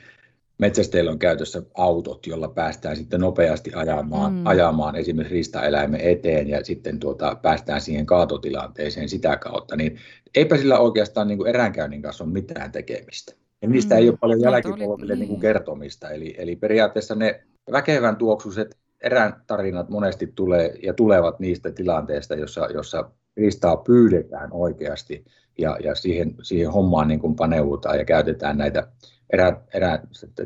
metsästeillä 0.58 1.10
on 1.10 1.18
käytössä 1.18 1.62
autot, 1.74 2.26
jolla 2.26 2.48
päästään 2.48 2.96
sitten 2.96 3.20
nopeasti 3.20 3.72
ajamaan, 3.74 4.32
mm. 4.32 4.46
ajamaan 4.46 4.96
esimerkiksi 4.96 5.34
ristaeläimen 5.34 6.00
eteen 6.00 6.48
ja 6.48 6.64
sitten 6.64 6.98
tuota, 7.00 7.34
päästään 7.42 7.80
siihen 7.80 8.06
kaatotilanteeseen 8.06 9.08
sitä 9.08 9.36
kautta, 9.36 9.76
niin 9.76 9.98
eipä 10.34 10.56
sillä 10.56 10.78
oikeastaan 10.78 11.28
niin 11.28 11.38
kuin 11.38 11.48
eräänkäynnin 11.48 12.02
kanssa 12.02 12.24
ole 12.24 12.32
mitään 12.32 12.72
tekemistä. 12.72 13.32
Ja 13.62 13.68
niistä 13.68 13.94
mm. 13.94 13.98
ei 13.98 14.08
ole 14.08 14.18
paljon 14.20 14.40
jälkipolville 14.40 15.16
niin. 15.16 15.28
Niin 15.28 15.40
kertomista. 15.40 16.10
Eli, 16.10 16.34
eli 16.38 16.56
periaatteessa 16.56 17.14
ne 17.14 17.42
väkevän 17.72 18.16
tuoksuiset 18.16 18.78
erään 19.00 19.42
tarinat 19.46 19.88
monesti 19.88 20.32
tulee 20.34 20.74
ja 20.82 20.94
tulevat 20.94 21.40
niistä 21.40 21.70
tilanteista, 21.70 22.34
jossa, 22.34 22.66
jossa 22.74 23.10
riistaa 23.40 23.76
pyydetään 23.76 24.52
oikeasti 24.52 25.24
ja, 25.58 25.76
ja 25.84 25.94
siihen, 25.94 26.34
siihen 26.42 26.72
hommaan 26.72 27.08
niin 27.08 27.20
kuin 27.20 27.36
paneudutaan 27.36 27.98
ja 27.98 28.04
käytetään 28.04 28.58
näitä 28.58 28.88
erä, 29.32 29.60
erä, 29.74 29.98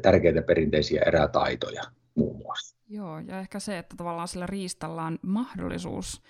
tärkeitä 0.03 0.43
perinteisiä 0.43 1.03
erätaitoja 1.07 1.83
muun 2.15 2.37
muassa. 2.37 2.77
Joo, 2.89 3.19
ja 3.19 3.41
ehkä 3.41 3.59
se, 3.59 3.79
että 3.79 3.97
tavallaan 3.97 4.29
sillä 4.29 4.47
riistalla 4.47 5.03
on 5.03 5.19
mahdollisuus 5.23 6.23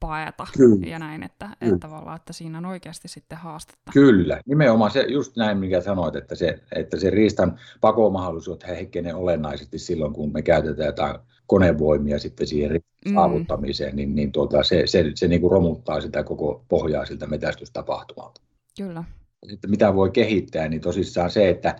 paeta 0.00 0.46
Kyllä. 0.56 0.86
ja 0.86 0.98
näin, 0.98 1.22
että, 1.22 1.44
Kyllä. 1.46 1.74
että 1.74 1.88
tavallaan, 1.88 2.16
että 2.16 2.32
siinä 2.32 2.58
on 2.58 2.66
oikeasti 2.66 3.08
sitten 3.08 3.38
haastetta. 3.38 3.92
Kyllä, 3.92 4.40
nimenomaan 4.46 4.90
se 4.90 5.02
just 5.08 5.36
näin, 5.36 5.58
mikä 5.58 5.80
sanoit, 5.80 6.16
että 6.16 6.34
se, 6.34 6.60
että 6.72 7.00
se 7.00 7.10
riistan 7.10 7.58
pakomahdollisuus 7.80 8.58
heikkenee 8.68 9.14
olennaisesti 9.14 9.78
silloin, 9.78 10.12
kun 10.12 10.32
me 10.32 10.42
käytetään 10.42 10.86
jotain 10.86 11.16
konevoimia 11.48 12.18
sitten 12.18 12.46
siihen 12.46 12.80
mm. 13.06 13.14
saavuttamiseen, 13.14 13.96
niin, 13.96 14.14
niin 14.14 14.32
tuota, 14.32 14.62
se, 14.62 14.82
se, 14.86 15.02
se, 15.02 15.12
se 15.14 15.28
niin 15.28 15.40
kuin 15.40 15.50
romuttaa 15.50 16.00
sitä 16.00 16.24
koko 16.24 16.64
pohjaa 16.68 17.06
siltä 17.06 17.26
metästystapahtumalta. 17.26 18.40
Kyllä. 18.78 19.04
Sitten 19.46 19.70
mitä 19.70 19.94
voi 19.94 20.10
kehittää, 20.10 20.68
niin 20.68 20.80
tosissaan 20.80 21.30
se, 21.30 21.48
että 21.48 21.76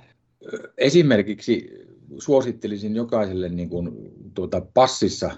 esimerkiksi 0.79 1.71
suosittelisin 2.19 2.97
jokaiselle 2.97 3.49
niin 3.49 3.69
kuin, 3.69 3.91
tuota, 4.35 4.61
passissa 4.75 5.31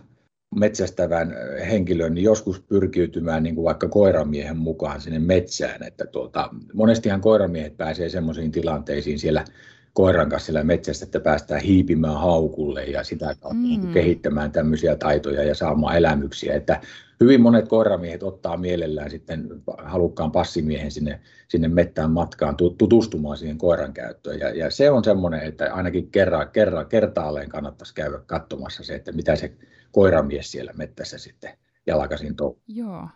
metsästävän 0.57 1.35
henkilön 1.71 2.15
niin 2.15 2.25
joskus 2.25 2.61
pyrkiytymään 2.61 3.43
niin 3.43 3.55
kuin 3.55 3.65
vaikka 3.65 3.89
koiramiehen 3.89 4.59
mukaan 4.59 5.01
sinne 5.01 5.19
metsään. 5.19 5.83
Että 5.83 6.07
tuota, 6.07 6.51
monestihan 6.75 7.21
koiramiehet 7.21 7.77
pääsee 7.77 8.09
sellaisiin 8.09 8.53
tilanteisiin 8.53 9.19
siellä 9.19 9.45
koiran 9.93 10.29
kanssa 10.29 10.47
siellä 10.47 10.65
metsässä, 10.65 11.05
että 11.05 11.21
päästään 11.21 11.61
hiipimään 11.61 12.21
haukulle 12.21 12.85
ja 12.85 13.05
sitä 13.05 13.25
kautta 13.25 13.55
niin 13.55 13.87
mm. 13.87 13.93
kehittämään 13.93 14.53
tämmöisiä 14.53 14.97
taitoja 14.97 15.43
ja 15.43 15.55
saamaan 15.55 15.97
elämyksiä. 15.97 16.55
Että 16.55 16.81
hyvin 17.21 17.41
monet 17.41 17.69
koiramiehet 17.69 18.23
ottaa 18.23 18.57
mielellään 18.57 19.11
sitten 19.11 19.49
halukkaan 19.79 20.33
passimiehen 20.33 20.91
sinne, 20.91 21.21
sinne 21.49 21.69
mettään 21.69 22.11
matkaan 22.11 22.57
tutustumaan 22.57 23.37
siihen 23.37 23.59
koiran 23.59 23.93
käyttöön. 23.93 24.39
Ja, 24.39 24.51
ja 24.51 24.71
se 24.71 24.91
on 24.91 25.05
semmoinen, 25.05 25.43
että 25.43 25.75
ainakin 25.75 26.11
kerran, 26.11 26.49
kerran, 26.51 26.87
kertaalleen 26.87 27.49
kannattaisi 27.49 27.95
käydä 27.95 28.19
katsomassa 28.27 28.85
se, 28.85 28.95
että 28.95 29.13
mitä 29.13 29.37
se 29.37 29.53
koiramies 29.93 30.53
siellä 30.53 30.73
mettässä 30.73 31.19
sitten 31.19 31.51
jalkaisin 31.87 32.37
touhuu. 32.37 32.63
Joo. 32.67 33.09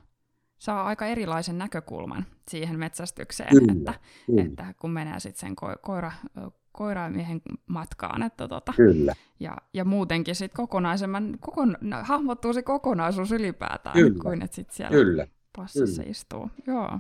Saa 0.59 0.85
aika 0.85 1.07
erilaisen 1.07 1.59
näkökulman 1.59 2.27
siihen 2.49 2.79
metsästykseen, 2.79 3.49
kyllä, 3.49 3.73
että, 3.73 3.95
kyllä. 4.27 4.43
että 4.43 4.75
kun 4.81 4.91
menee 4.91 5.21
sitten 5.21 5.41
sen 5.41 5.53
ko- 5.53 5.79
koira, 5.83 6.13
koiramiehen 6.75 7.43
matkaan. 7.67 8.23
Että 8.23 8.49
tota, 8.49 8.73
Kyllä. 8.77 9.15
Ja, 9.41 9.57
ja 9.75 9.85
muutenkin 9.85 10.35
sitten 10.35 10.57
kokonaisemman, 10.57 11.37
kokon, 11.41 11.77
hahmottuu 12.03 12.53
se 12.53 12.63
kokonaisuus 12.63 13.33
ylipäätään, 13.33 13.95
Kyllä. 13.95 14.23
kuin 14.23 14.43
että 14.43 14.55
sitten 14.57 14.77
siellä 14.77 14.91
Kyllä. 14.91 15.27
passissa 15.57 16.03
Kyllä. 16.03 16.11
istuu. 16.11 16.51
Joo. 16.67 16.99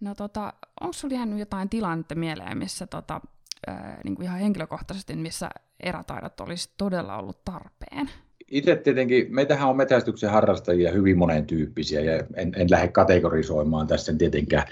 No 0.00 0.14
tota, 0.14 0.52
onko 0.80 0.92
sinulla 0.92 1.16
jäänyt 1.16 1.38
jotain 1.38 1.68
tilannetta 1.68 2.14
mieleen, 2.14 2.58
missä 2.58 2.86
tota, 2.86 3.20
äh, 3.68 3.98
niin 4.04 4.14
kuin 4.14 4.24
ihan 4.24 4.38
henkilökohtaisesti, 4.38 5.16
missä 5.16 5.50
erätaidot 5.80 6.40
olisi 6.40 6.70
todella 6.76 7.16
ollut 7.16 7.44
tarpeen? 7.44 8.10
Itse 8.50 8.76
tietenkin, 8.76 9.26
meitähän 9.34 9.68
on 9.68 9.76
metästyksen 9.76 10.30
harrastajia 10.30 10.92
hyvin 10.92 11.18
monen 11.18 11.46
tyyppisiä 11.46 12.00
ja 12.00 12.24
en, 12.34 12.52
en 12.56 12.70
lähde 12.70 12.88
kategorisoimaan 12.88 13.86
tässä 13.86 14.12
tietenkään 14.18 14.66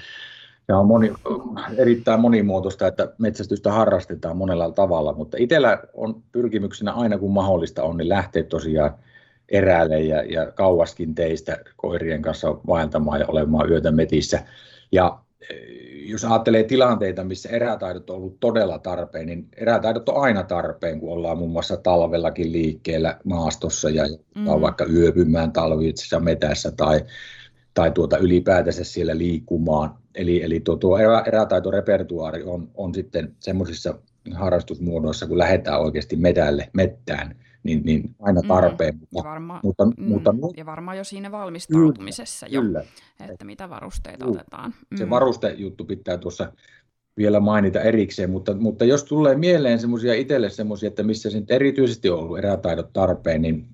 ja 0.72 0.78
on 0.78 0.86
moni, 0.86 1.12
erittäin 1.76 2.20
monimuotoista, 2.20 2.86
että 2.86 3.12
metsästystä 3.18 3.72
harrastetaan 3.72 4.36
monella 4.36 4.70
tavalla, 4.70 5.12
mutta 5.12 5.36
itsellä 5.40 5.82
on 5.94 6.22
pyrkimyksenä 6.32 6.92
aina 6.92 7.18
kun 7.18 7.32
mahdollista 7.32 7.82
on, 7.82 7.96
niin 7.96 8.08
lähteä 8.08 8.42
tosiaan 8.42 8.94
eräälle 9.48 10.00
ja, 10.00 10.22
ja 10.22 10.52
kauaskin 10.52 11.14
teistä 11.14 11.58
koirien 11.76 12.22
kanssa 12.22 12.48
vaeltamaan 12.66 13.20
ja 13.20 13.26
olemaan 13.28 13.70
yötä 13.70 13.90
metissä. 13.90 14.42
Ja 14.92 15.18
e, 15.50 15.54
jos 16.06 16.24
ajattelee 16.24 16.62
tilanteita, 16.62 17.24
missä 17.24 17.48
erätaidot 17.48 18.10
on 18.10 18.16
ollut 18.16 18.40
todella 18.40 18.78
tarpeen, 18.78 19.26
niin 19.26 19.48
erätaidot 19.56 20.08
on 20.08 20.22
aina 20.22 20.42
tarpeen, 20.42 21.00
kun 21.00 21.12
ollaan 21.12 21.38
muun 21.38 21.52
muassa 21.52 21.76
talvellakin 21.76 22.52
liikkeellä 22.52 23.18
maastossa 23.24 23.90
ja 23.90 24.04
mm. 24.34 24.44
vaikka 24.44 24.84
yöpymään 24.84 25.52
talvitsessa 25.52 26.20
metässä 26.20 26.70
tai 26.70 27.00
tai 27.74 27.90
tuota 27.90 28.18
ylipäätänsä 28.18 28.84
siellä 28.84 29.18
liikkumaan. 29.18 30.01
Eli, 30.14 30.42
eli 30.42 30.60
tuo, 30.60 30.76
tuo 30.76 30.98
erä, 30.98 31.22
erätaitorepertuaari 31.26 32.42
on, 32.42 32.70
on 32.74 32.94
sitten 32.94 33.36
semmoisissa 33.40 33.94
harrastusmuodoissa, 34.34 35.26
kun 35.26 35.38
lähdetään 35.38 35.80
oikeasti 35.80 36.16
metälle, 36.16 36.70
mettään, 36.72 37.36
niin, 37.62 37.82
niin 37.84 38.14
aina 38.20 38.40
mm, 38.40 38.48
tarpeen. 38.48 38.94
Mm, 38.94 39.00
mutta, 39.00 39.28
ja, 39.28 39.30
varma, 39.30 39.60
mutta, 39.62 39.84
mm, 39.84 39.92
mutta, 40.08 40.34
ja 40.56 40.66
varmaan 40.66 40.96
jo 40.98 41.04
siinä 41.04 41.32
valmistautumisessa 41.32 42.46
kyllä, 42.46 42.58
jo, 42.58 42.62
kyllä. 42.62 42.84
että 43.32 43.44
mitä 43.44 43.70
varusteita 43.70 44.24
kyllä. 44.24 44.40
otetaan. 44.40 44.74
Mm. 44.90 44.96
Se 44.96 45.10
varustejuttu 45.10 45.84
pitää 45.84 46.18
tuossa 46.18 46.52
vielä 47.16 47.40
mainita 47.40 47.80
erikseen, 47.80 48.30
mutta, 48.30 48.54
mutta 48.54 48.84
jos 48.84 49.04
tulee 49.04 49.34
mieleen 49.34 49.78
semmoisia 49.78 50.14
itselle 50.14 50.50
semmoisia, 50.50 50.86
että 50.86 51.02
missä 51.02 51.30
se 51.30 51.42
erityisesti 51.48 52.10
on 52.10 52.18
ollut 52.18 52.38
erätaidot 52.38 52.92
tarpeen, 52.92 53.42
niin 53.42 53.68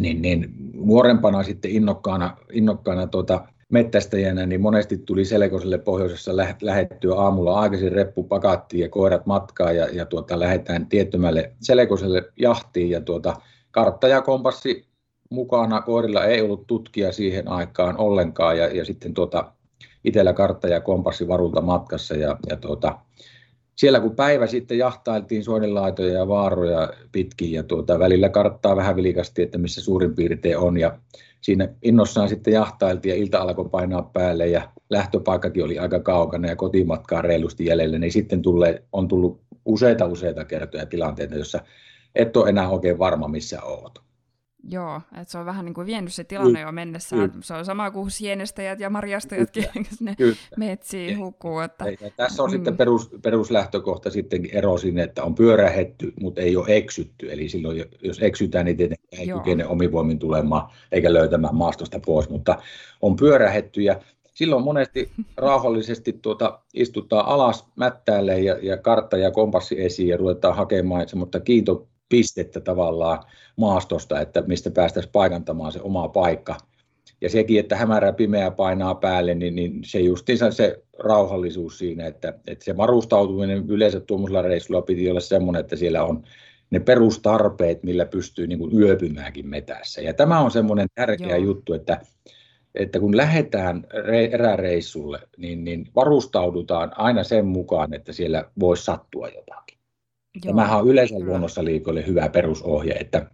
niin, 0.00 0.22
niin 0.22 0.54
nuorempana 0.74 1.42
sitten 1.42 1.70
innokkaana, 1.70 2.36
innokkaana 2.52 3.06
tuota, 3.06 3.48
mettästäjänä, 3.72 4.46
niin 4.46 4.60
monesti 4.60 4.98
tuli 4.98 5.24
Selekoselle 5.24 5.78
pohjoisessa 5.78 6.36
lähettyä 6.62 7.14
aamulla 7.14 7.60
aikaisin 7.60 7.92
reppu 7.92 8.22
pakattiin 8.24 8.80
ja 8.80 8.88
koirat 8.88 9.26
matkaa 9.26 9.72
ja, 9.72 9.88
ja 9.92 10.06
tuota, 10.06 10.40
lähdetään 10.40 10.86
tiettömälle 10.86 11.52
Selekoselle 11.60 12.24
jahtiin 12.36 12.90
ja 12.90 13.00
tuota, 13.00 13.36
kartta 13.70 14.08
ja 14.08 14.22
kompassi 14.22 14.86
mukana. 15.30 15.82
Koirilla 15.82 16.24
ei 16.24 16.42
ollut 16.42 16.66
tutkia 16.66 17.12
siihen 17.12 17.48
aikaan 17.48 17.96
ollenkaan 17.96 18.58
ja, 18.58 18.66
ja 18.66 18.84
sitten 18.84 19.14
tuota, 19.14 19.52
itsellä 20.04 20.32
kartta 20.32 20.68
ja 20.68 20.80
kompassi 20.80 21.28
varulta 21.28 21.60
matkassa 21.60 22.14
ja, 22.14 22.36
ja 22.48 22.56
tuota, 22.56 22.98
siellä 23.76 24.00
kun 24.00 24.16
päivä 24.16 24.46
sitten 24.46 24.78
jahtailtiin 24.78 25.44
soidenlaitoja 25.44 26.12
ja 26.12 26.28
vaaroja 26.28 26.92
pitkin 27.12 27.52
ja 27.52 27.62
tuota, 27.62 27.98
välillä 27.98 28.28
karttaa 28.28 28.76
vähän 28.76 28.96
vilikasti, 28.96 29.42
että 29.42 29.58
missä 29.58 29.80
suurin 29.80 30.14
piirtein 30.14 30.58
on 30.58 30.78
ja 30.78 30.98
siinä 31.42 31.68
innossaan 31.82 32.28
sitten 32.28 32.54
jahtailtiin 32.54 33.14
ja 33.14 33.22
ilta 33.22 33.38
alkoi 33.38 33.68
painaa 33.68 34.10
päälle 34.12 34.48
ja 34.48 34.68
lähtöpaikkakin 34.90 35.64
oli 35.64 35.78
aika 35.78 36.00
kaukana 36.00 36.48
ja 36.48 36.56
kotimatkaa 36.56 37.22
reilusti 37.22 37.66
jäljellä, 37.66 37.98
niin 37.98 38.12
sitten 38.12 38.42
tulle, 38.42 38.82
on 38.92 39.08
tullut 39.08 39.40
useita 39.64 40.06
useita 40.06 40.44
kertoja 40.44 40.86
tilanteita, 40.86 41.34
jossa 41.34 41.60
et 42.14 42.36
ole 42.36 42.48
enää 42.48 42.68
oikein 42.68 42.98
varma, 42.98 43.28
missä 43.28 43.62
oot. 43.62 44.11
Joo, 44.68 45.00
että 45.20 45.32
se 45.32 45.38
on 45.38 45.46
vähän 45.46 45.64
niin 45.64 45.74
kuin 45.74 45.86
vienyt 45.86 46.12
se 46.12 46.24
tilanne 46.24 46.60
jo 46.60 46.72
mennessään. 46.72 47.30
Kyllä. 47.30 47.42
Se 47.42 47.54
on 47.54 47.64
sama 47.64 47.90
kuin 47.90 48.10
sienestäjät 48.10 48.80
ja 48.80 48.90
marjastajatkin, 48.90 49.64
ne 50.00 50.16
metsiin 50.56 51.18
hukkuu. 51.18 51.58
Että... 51.58 51.84
Ja 51.90 52.10
tässä 52.16 52.42
on 52.42 52.50
mm. 52.50 52.52
sitten 52.52 52.76
perus, 52.76 53.10
peruslähtökohta 53.22 54.10
sitten 54.10 54.46
ero 54.52 54.78
sinne, 54.78 55.02
että 55.02 55.24
on 55.24 55.34
pyörähetty, 55.34 56.12
mutta 56.20 56.40
ei 56.40 56.56
ole 56.56 56.66
eksytty. 56.68 57.32
Eli 57.32 57.48
silloin, 57.48 57.84
jos 58.02 58.22
eksytään, 58.22 58.64
niin 58.64 58.76
tietenkin 58.76 59.08
ei 59.18 59.26
Joo. 59.26 59.38
kykene 59.38 59.66
omivoimin 59.66 60.18
tulemaan 60.18 60.68
eikä 60.92 61.12
löytämään 61.12 61.54
maastosta 61.54 62.00
pois, 62.06 62.28
mutta 62.28 62.58
on 63.00 63.16
pyörähetty 63.16 63.82
ja 63.82 64.00
silloin 64.34 64.64
monesti 64.64 65.10
rauhallisesti 65.36 66.12
tuota, 66.12 66.60
istuttaa 66.74 67.34
alas 67.34 67.66
mättäälle 67.76 68.40
ja, 68.40 68.58
ja 68.62 68.76
kartta 68.76 69.16
ja 69.16 69.30
kompassi 69.30 69.82
esiin 69.82 70.08
ja 70.08 70.16
ruvetaan 70.16 70.56
hakemaan 70.56 71.08
semmoista 71.08 71.40
kiintopistettä 72.12 72.60
tavallaan 72.60 73.18
maastosta, 73.56 74.20
että 74.20 74.42
mistä 74.46 74.70
päästäisiin 74.70 75.12
paikantamaan 75.12 75.72
se 75.72 75.80
oma 75.82 76.08
paikka. 76.08 76.56
Ja 77.20 77.30
sekin, 77.30 77.60
että 77.60 77.76
hämärä 77.76 78.12
pimeä 78.12 78.50
painaa 78.50 78.94
päälle, 78.94 79.34
niin, 79.34 79.54
niin 79.54 79.80
se 79.84 80.00
justiinsa 80.00 80.50
se 80.50 80.82
rauhallisuus 80.98 81.78
siinä, 81.78 82.06
että, 82.06 82.34
että 82.46 82.64
se 82.64 82.76
varustautuminen 82.76 83.64
yleensä 83.68 84.00
tuommoisella 84.00 84.42
reissulla 84.42 84.82
piti 84.82 85.10
olla 85.10 85.20
semmoinen, 85.20 85.60
että 85.60 85.76
siellä 85.76 86.04
on 86.04 86.22
ne 86.70 86.80
perustarpeet, 86.80 87.82
millä 87.82 88.04
pystyy 88.04 88.46
niin 88.46 88.58
kuin 88.58 88.78
yöpymäänkin 88.78 89.48
metässä. 89.48 90.00
Ja 90.00 90.14
tämä 90.14 90.40
on 90.40 90.50
semmoinen 90.50 90.88
tärkeä 90.94 91.36
Joo. 91.36 91.44
juttu, 91.44 91.72
että, 91.72 92.00
että 92.74 93.00
kun 93.00 93.16
lähdetään 93.16 93.86
eräreissulle, 94.30 95.20
niin, 95.36 95.64
niin 95.64 95.86
varustaudutaan 95.94 96.92
aina 96.96 97.24
sen 97.24 97.46
mukaan, 97.46 97.94
että 97.94 98.12
siellä 98.12 98.44
voisi 98.60 98.84
sattua 98.84 99.28
jotakin. 99.28 99.81
Joo, 100.34 100.54
Tämähän 100.54 100.78
on 100.78 100.88
yleensä 100.88 101.14
kyllä. 101.14 101.26
luonnossa 101.26 101.64
liikoille 101.64 102.06
hyvä 102.06 102.28
perusohje, 102.28 102.92
että, 102.92 103.26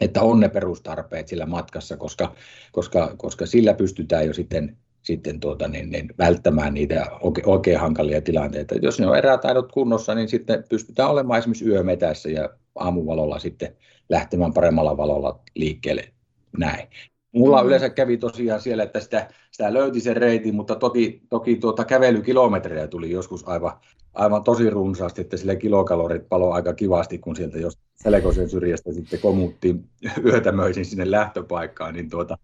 että 0.00 0.22
on 0.22 0.40
ne 0.40 0.48
perustarpeet 0.48 1.28
sillä 1.28 1.46
matkassa, 1.46 1.96
koska, 1.96 2.34
koska, 2.72 3.14
koska 3.16 3.46
sillä 3.46 3.74
pystytään 3.74 4.26
jo 4.26 4.34
sitten, 4.34 4.76
sitten 5.02 5.40
tuota, 5.40 5.68
niin, 5.68 5.90
niin 5.90 6.08
välttämään 6.18 6.74
niitä 6.74 7.06
oikein, 7.20 7.48
oikein 7.48 7.80
hankalia 7.80 8.20
tilanteita. 8.20 8.74
Jos 8.82 9.00
ne 9.00 9.06
on 9.06 9.18
erätaidot 9.18 9.72
kunnossa, 9.72 10.14
niin 10.14 10.28
sitten 10.28 10.64
pystytään 10.68 11.10
olemaan 11.10 11.38
esimerkiksi 11.38 11.68
yömetässä 11.68 12.28
ja 12.28 12.50
aamuvalolla 12.74 13.38
sitten 13.38 13.76
lähtemään 14.08 14.54
paremmalla 14.54 14.96
valolla 14.96 15.40
liikkeelle 15.54 16.12
näin. 16.58 16.88
Mulla 17.34 17.62
mm. 17.62 17.66
yleensä 17.66 17.90
kävi 17.90 18.16
tosiaan 18.16 18.60
siellä, 18.60 18.82
että 18.82 19.00
sitä, 19.00 19.28
sitä 19.50 19.74
löyti 19.74 20.00
sen 20.00 20.16
reitin, 20.16 20.54
mutta 20.54 20.76
toki, 20.76 21.22
toki 21.28 21.56
tuota 21.56 21.84
kävelykilometrejä 21.84 22.86
tuli 22.86 23.10
joskus 23.10 23.48
aivan, 23.48 23.72
aivan 24.14 24.44
tosi 24.44 24.70
runsaasti, 24.70 25.20
että 25.20 25.36
sille 25.36 25.56
kilokalorit 25.56 26.28
palo 26.28 26.52
aika 26.52 26.74
kivasti, 26.74 27.18
kun 27.18 27.36
sieltä 27.36 27.58
jos 27.58 27.78
Selkosen 27.96 28.48
syrjästä 28.48 28.92
sitten 28.92 29.20
komuttiin 29.20 29.84
yötämöisin 30.26 30.84
sinne 30.84 31.10
lähtöpaikkaan, 31.10 31.94
niin, 31.94 32.10
tuota, 32.10 32.38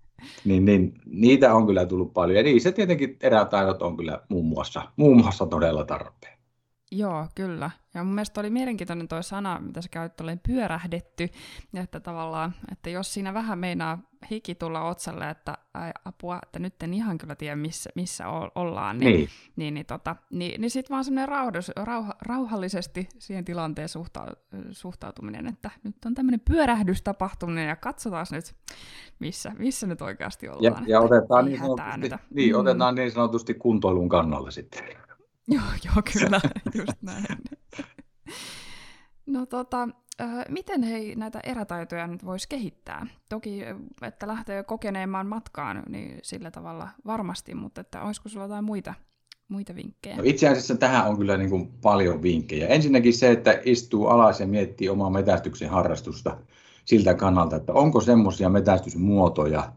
niin, 0.45 0.65
niin, 0.65 0.95
niitä 1.07 1.55
on 1.55 1.67
kyllä 1.67 1.87
tullut 1.87 2.13
paljon. 2.13 2.37
Ja 2.37 2.43
niissä 2.43 2.73
tietenkin 2.73 3.17
erätaidot 3.23 3.83
on 3.83 3.97
kyllä 3.97 4.21
muun 4.29 4.47
muassa, 4.47 4.83
muun 4.97 5.17
muassa 5.17 5.47
todella 5.47 5.85
tarpeen. 5.85 6.40
Joo, 6.91 7.27
kyllä. 7.35 7.71
Ja 7.95 8.05
mun 8.05 8.15
mielestä 8.15 8.41
oli 8.41 8.51
mielenkiintoinen 8.51 9.09
tuo 9.09 9.23
sana, 9.23 9.61
mitä 9.61 9.83
sä 9.83 9.89
käyt, 9.89 10.21
oli 10.21 10.37
pyörähdetty, 10.47 11.29
että 11.75 12.01
tavallaan, 12.01 12.55
että 12.73 12.91
jos 12.91 13.15
siinä 13.15 13.35
vähän 13.35 13.59
meinaa 13.59 13.99
hiki 14.31 14.55
tulla 14.55 14.83
otsalle, 14.83 15.31
että 15.31 15.59
ai, 15.75 15.91
apua, 16.05 16.39
että 16.43 16.59
nyt 16.59 16.83
en 16.83 16.95
ihan 16.95 17.19
kyllä 17.19 17.35
tiedä, 17.35 17.57
missä, 17.57 17.91
missä 17.95 18.29
ollaan, 18.55 18.99
niin, 18.99 19.17
niin. 19.17 19.29
niin, 19.57 19.75
niin, 19.75 19.87
tota, 19.87 20.17
niin, 20.31 20.61
niin 20.61 20.71
sitten 20.71 20.95
vaan 20.95 21.05
semmoinen 21.05 21.29
rauha, 21.77 22.15
rauhallisesti 22.23 23.09
siihen 23.19 23.45
tilanteen 23.45 23.89
suhta, 23.89 24.27
suhtautuminen, 24.71 25.47
että 25.47 25.71
nyt 25.85 25.97
on 26.07 26.15
tämmöinen 26.15 26.41
pyörähdys 26.41 27.03
tapahtuminen 27.03 27.69
ja 27.69 27.77
katsotaan 27.77 28.27
nyt, 28.31 28.55
missä, 29.19 29.53
missä 29.59 29.87
nyt 29.87 30.03
oikeasti 30.03 30.49
ollaan. 30.49 30.85
Ja, 30.87 30.97
ja 30.97 31.01
otetaan, 31.01 31.45
niin 31.45 31.59
sanotusti, 31.59 32.17
niin, 32.31 32.55
mm. 32.55 32.61
otetaan 32.61 32.95
niin 32.95 33.11
sanotusti 33.11 33.55
kuntoilun 33.55 34.09
kannalla 34.09 34.51
sitten. 34.51 35.10
Joo, 35.55 35.63
joo 35.85 36.03
kyllä, 36.13 36.41
just 36.79 37.03
näin. 37.03 37.25
No 39.27 39.47
tota, 39.47 39.89
miten 40.49 40.83
hei 40.83 41.17
näitä 41.17 41.41
erätaitoja 41.45 42.07
nyt 42.07 42.25
voisi 42.25 42.49
kehittää? 42.49 43.07
Toki, 43.29 43.63
että 44.03 44.27
lähtee 44.27 44.63
kokeneemaan 44.63 45.27
matkaan, 45.27 45.83
niin 45.89 46.19
sillä 46.23 46.51
tavalla 46.51 46.89
varmasti, 47.07 47.55
mutta 47.55 47.81
että 47.81 48.03
olisiko 48.03 48.29
sulla 48.29 48.45
jotain 48.45 48.65
muita, 48.65 48.95
muita 49.49 49.75
vinkkejä? 49.75 50.17
No 50.17 50.23
itse 50.27 50.49
asiassa 50.49 50.77
tähän 50.77 51.09
on 51.09 51.17
kyllä 51.17 51.37
niin 51.37 51.51
kuin 51.51 51.73
paljon 51.83 52.23
vinkkejä. 52.23 52.67
Ensinnäkin 52.67 53.15
se, 53.15 53.31
että 53.31 53.61
istuu 53.65 54.07
alas 54.07 54.41
ja 54.41 54.47
miettii 54.47 54.89
omaa 54.89 55.11
metästyksen 55.11 55.71
harrastusta 55.71 56.39
siltä 56.85 57.15
kannalta, 57.15 57.57
että 57.57 57.73
onko 57.73 58.01
semmoisia 58.01 58.49
metästysmuotoja, 58.49 59.73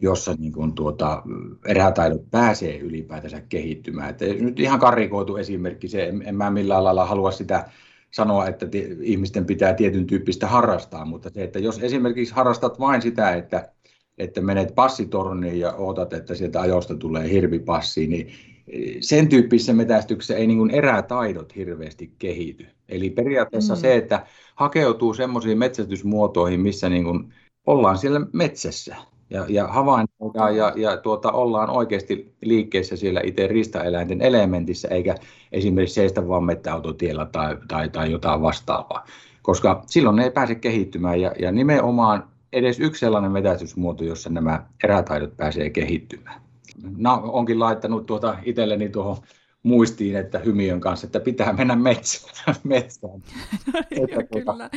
jossa 0.00 0.34
niin 0.38 0.52
kuin 0.52 0.72
tuota, 0.72 1.22
erätaidot 1.66 2.30
pääsee 2.30 2.78
ylipäätänsä 2.78 3.40
kehittymään. 3.40 4.10
Että 4.10 4.24
nyt 4.24 4.60
ihan 4.60 4.80
karikoitu 4.80 5.36
esimerkki 5.36 5.88
se, 5.88 6.06
en, 6.06 6.22
en 6.26 6.36
mä 6.36 6.50
millään 6.50 6.84
lailla 6.84 7.06
halua 7.06 7.30
sitä 7.30 7.70
sanoa, 8.10 8.46
että 8.46 8.66
te, 8.66 8.96
ihmisten 9.00 9.44
pitää 9.44 9.74
tietyn 9.74 10.06
tyyppistä 10.06 10.46
harrastaa, 10.46 11.04
mutta 11.04 11.30
se, 11.34 11.44
että 11.44 11.58
jos 11.58 11.78
esimerkiksi 11.82 12.34
harrastat 12.34 12.80
vain 12.80 13.02
sitä, 13.02 13.34
että, 13.34 13.72
että 14.18 14.40
menet 14.40 14.74
passitorniin 14.74 15.60
ja 15.60 15.72
odotat, 15.72 16.12
että 16.12 16.34
sieltä 16.34 16.60
ajosta 16.60 16.96
tulee 16.96 17.30
hirvipassi, 17.30 18.06
niin 18.06 18.28
sen 19.00 19.28
tyyppisessä 19.28 19.72
metästyksessä 19.72 20.36
ei 20.36 20.46
niin 20.46 20.58
kuin 20.58 20.70
erätaidot 20.70 21.56
hirveästi 21.56 22.12
kehity. 22.18 22.66
Eli 22.88 23.10
periaatteessa 23.10 23.74
mm. 23.74 23.80
se, 23.80 23.96
että 23.96 24.26
hakeutuu 24.54 25.14
semmoisiin 25.14 25.58
metsästysmuotoihin, 25.58 26.60
missä 26.60 26.88
niin 26.88 27.04
kuin 27.04 27.32
ollaan 27.66 27.98
siellä 27.98 28.20
metsässä 28.32 28.96
ja, 29.30 29.44
ja 29.48 29.66
havainnoidaan 29.66 30.56
ja, 30.56 30.72
ja 30.76 30.96
tuota, 30.96 31.32
ollaan 31.32 31.70
oikeasti 31.70 32.34
liikkeessä 32.40 32.96
siellä 32.96 33.20
itse 33.24 33.46
ristaeläinten 33.46 34.22
elementissä, 34.22 34.88
eikä 34.88 35.14
esimerkiksi 35.52 35.94
seistä 35.94 36.28
vaan 36.28 36.44
mettäautotiellä 36.44 37.26
tai, 37.32 37.56
tai, 37.68 37.88
tai 37.88 38.10
jotain 38.10 38.42
vastaavaa, 38.42 39.06
koska 39.42 39.82
silloin 39.86 40.16
ne 40.16 40.24
ei 40.24 40.30
pääse 40.30 40.54
kehittymään 40.54 41.20
ja, 41.20 41.32
ja 41.38 41.52
nimenomaan 41.52 42.28
edes 42.52 42.80
yksi 42.80 43.00
sellainen 43.00 43.32
metästysmuoto, 43.32 44.04
jossa 44.04 44.30
nämä 44.30 44.66
erätaidot 44.84 45.36
pääsee 45.36 45.70
kehittymään. 45.70 46.40
No, 46.96 47.20
onkin 47.24 47.60
laittanut 47.60 48.06
tuota 48.06 48.36
itselleni 48.44 48.88
tuohon 48.88 49.16
muistiin, 49.62 50.16
että 50.16 50.38
hymiön 50.38 50.80
kanssa, 50.80 51.06
että 51.06 51.20
pitää 51.20 51.52
mennä 51.52 51.76
metsään. 51.76 52.56
metsään. 52.64 53.22
No, 53.74 53.80
että, 53.90 54.16
tuota, 54.30 54.52
kyllä. 54.52 54.70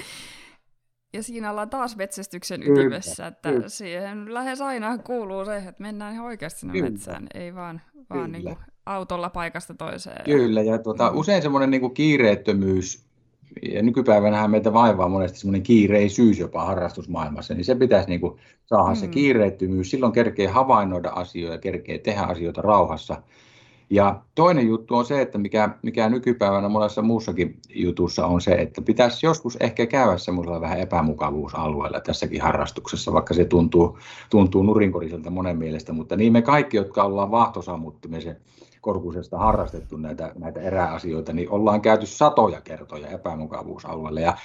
Ja 1.14 1.24
siinä 1.24 1.52
ollaan 1.52 1.70
taas 1.70 1.96
metsästyksen 1.96 2.64
ytimessä, 2.64 3.28
että 3.28 3.52
kyllä. 3.52 3.70
siihen 3.70 4.34
lähes 4.34 4.62
aina 4.62 4.98
kuuluu 4.98 5.46
se, 5.46 5.58
että 5.58 5.84
mennään 5.84 6.14
ihan 6.14 6.26
oikeasti 6.26 6.60
sinne 6.60 6.74
kyllä. 6.74 6.90
metsään, 6.90 7.28
ei 7.34 7.56
vaan, 7.56 7.82
vaan 8.10 8.32
niin 8.32 8.44
kuin 8.44 8.58
autolla 8.86 9.30
paikasta 9.30 9.74
toiseen. 9.74 10.26
Kyllä, 10.26 10.62
ja 10.62 10.78
tuota, 10.78 11.12
mm. 11.12 11.18
usein 11.18 11.42
semmoinen 11.42 11.72
niin 11.72 11.94
kiireettömyys, 11.94 13.10
ja 13.74 13.84
nykypäivänä 13.84 14.48
meitä 14.48 14.74
vaivaa 14.74 15.10
monesti 15.10 15.40
semmoinen 15.40 15.64
kiireisyys 15.64 16.40
jopa 16.40 16.66
harrastusmaailmassa, 16.66 17.54
niin 17.54 17.66
se 17.66 17.76
pitäisi 17.76 18.10
niin 18.10 18.22
kuin 18.22 18.40
saada 18.66 18.90
mm. 18.90 18.96
se 18.96 19.08
kiireettömyys, 19.08 19.92
silloin 19.92 20.14
kerkee 20.14 20.48
havainnoida 20.48 21.10
asioita, 21.10 21.58
kerkee 21.58 21.98
tehdä 21.98 22.22
asioita 22.22 22.62
rauhassa, 22.62 23.22
ja 23.90 24.22
toinen 24.36 24.68
juttu 24.68 24.96
on 24.96 25.06
se, 25.06 25.22
että 25.22 25.38
mikä, 25.38 25.70
mikä 25.82 26.10
nykypäivänä 26.10 26.70
monessa 26.70 27.02
muussakin 27.02 27.60
jutussa 27.70 28.26
on 28.26 28.42
se, 28.42 28.52
että 28.52 28.82
pitäisi 28.82 29.26
joskus 29.26 29.58
ehkä 29.60 29.86
käydä 29.86 30.18
semmoisella 30.18 30.62
vähän 30.62 30.80
epämukavuusalueella 30.80 32.00
tässäkin 32.00 32.42
harrastuksessa, 32.42 33.14
vaikka 33.14 33.34
se 33.34 33.46
tuntuu, 33.46 33.98
tuntuu 34.30 34.64
nurinkoriselta 34.64 35.30
monen 35.30 35.58
mielestä, 35.58 35.94
mutta 35.94 36.16
niin 36.16 36.34
me 36.34 36.42
kaikki, 36.42 36.78
jotka 36.78 37.04
ollaan 37.04 37.32
vahtosammuttimisen 37.32 38.38
korkusesta 38.82 39.38
harrastettu 39.38 39.98
näitä, 39.98 40.32
näitä 40.38 40.62
eräasioita, 40.62 41.34
niin 41.34 41.50
ollaan 41.50 41.82
käyty 41.82 42.06
satoja 42.06 42.62
kertoja 42.62 43.08
epämukavuusalueella. 43.08 44.20
Ja 44.20 44.38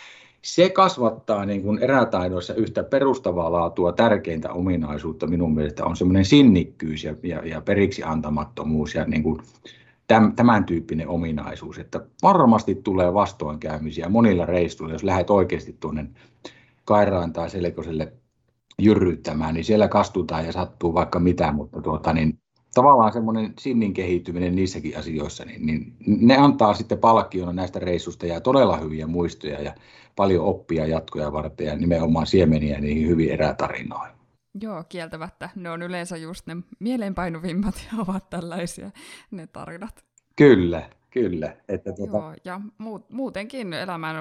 se 0.44 0.70
kasvattaa 0.70 1.44
niin 1.44 1.62
kuin 1.62 1.78
erätaidoissa 1.78 2.54
yhtä 2.54 2.84
perustavaa 2.84 3.52
laatua 3.52 3.92
tärkeintä 3.92 4.52
ominaisuutta 4.52 5.26
minun 5.26 5.54
mielestä 5.54 5.84
on 5.84 5.96
semmoinen 5.96 6.24
sinnikkyys 6.24 7.04
ja, 7.04 7.14
ja, 7.22 7.46
ja 7.46 7.60
periksi 7.60 8.02
antamattomuus 8.02 8.94
ja 8.94 9.04
niin 9.04 9.22
kuin 9.22 9.40
täm, 10.06 10.36
tämän 10.36 10.64
tyyppinen 10.64 11.08
ominaisuus, 11.08 11.78
että 11.78 12.00
varmasti 12.22 12.74
tulee 12.74 13.14
vastoinkäymisiä 13.14 14.08
monilla 14.08 14.46
reissuilla, 14.46 14.94
jos 14.94 15.04
lähdet 15.04 15.30
oikeasti 15.30 15.76
tuonne 15.80 16.06
Kairaan 16.84 17.32
tai 17.32 17.50
Selkoselle 17.50 18.12
jyrryttämään, 18.78 19.54
niin 19.54 19.64
siellä 19.64 19.88
kastutaan 19.88 20.46
ja 20.46 20.52
sattuu 20.52 20.94
vaikka 20.94 21.20
mitä, 21.20 21.52
mutta 21.52 21.82
tuota, 21.82 22.12
niin 22.12 22.38
tavallaan 22.74 23.12
semmoinen 23.12 23.54
sinnin 23.58 23.94
kehittyminen 23.94 24.56
niissäkin 24.56 24.98
asioissa, 24.98 25.44
niin, 25.44 25.66
niin 25.66 25.96
ne 26.06 26.36
antaa 26.36 26.74
sitten 26.74 26.98
palkkiona 26.98 27.52
näistä 27.52 27.78
reissusta 27.78 28.26
ja 28.26 28.40
todella 28.40 28.76
hyviä 28.76 29.06
muistoja 29.06 29.60
ja 29.60 29.74
paljon 30.16 30.44
oppia 30.44 30.86
jatkoja 30.86 31.32
varten 31.32 31.66
ja 31.66 31.76
nimenomaan 31.76 32.26
siemeniä 32.26 32.80
niihin 32.80 33.08
hyvin 33.08 33.30
erätarinoihin. 33.30 34.14
Joo, 34.60 34.84
kieltämättä. 34.88 35.50
Ne 35.54 35.70
on 35.70 35.82
yleensä 35.82 36.16
just 36.16 36.46
ne 36.46 36.56
mieleenpainuvimmat 36.78 37.74
ja 37.92 38.02
ovat 38.08 38.30
tällaisia 38.30 38.90
ne 39.30 39.46
tarinat. 39.46 40.04
Kyllä, 40.36 40.90
kyllä. 41.10 41.56
Että 41.68 41.92
tuota... 41.92 42.16
Joo, 42.16 42.34
ja 42.44 42.60
muutenkin 43.10 43.72
elämän 43.72 44.16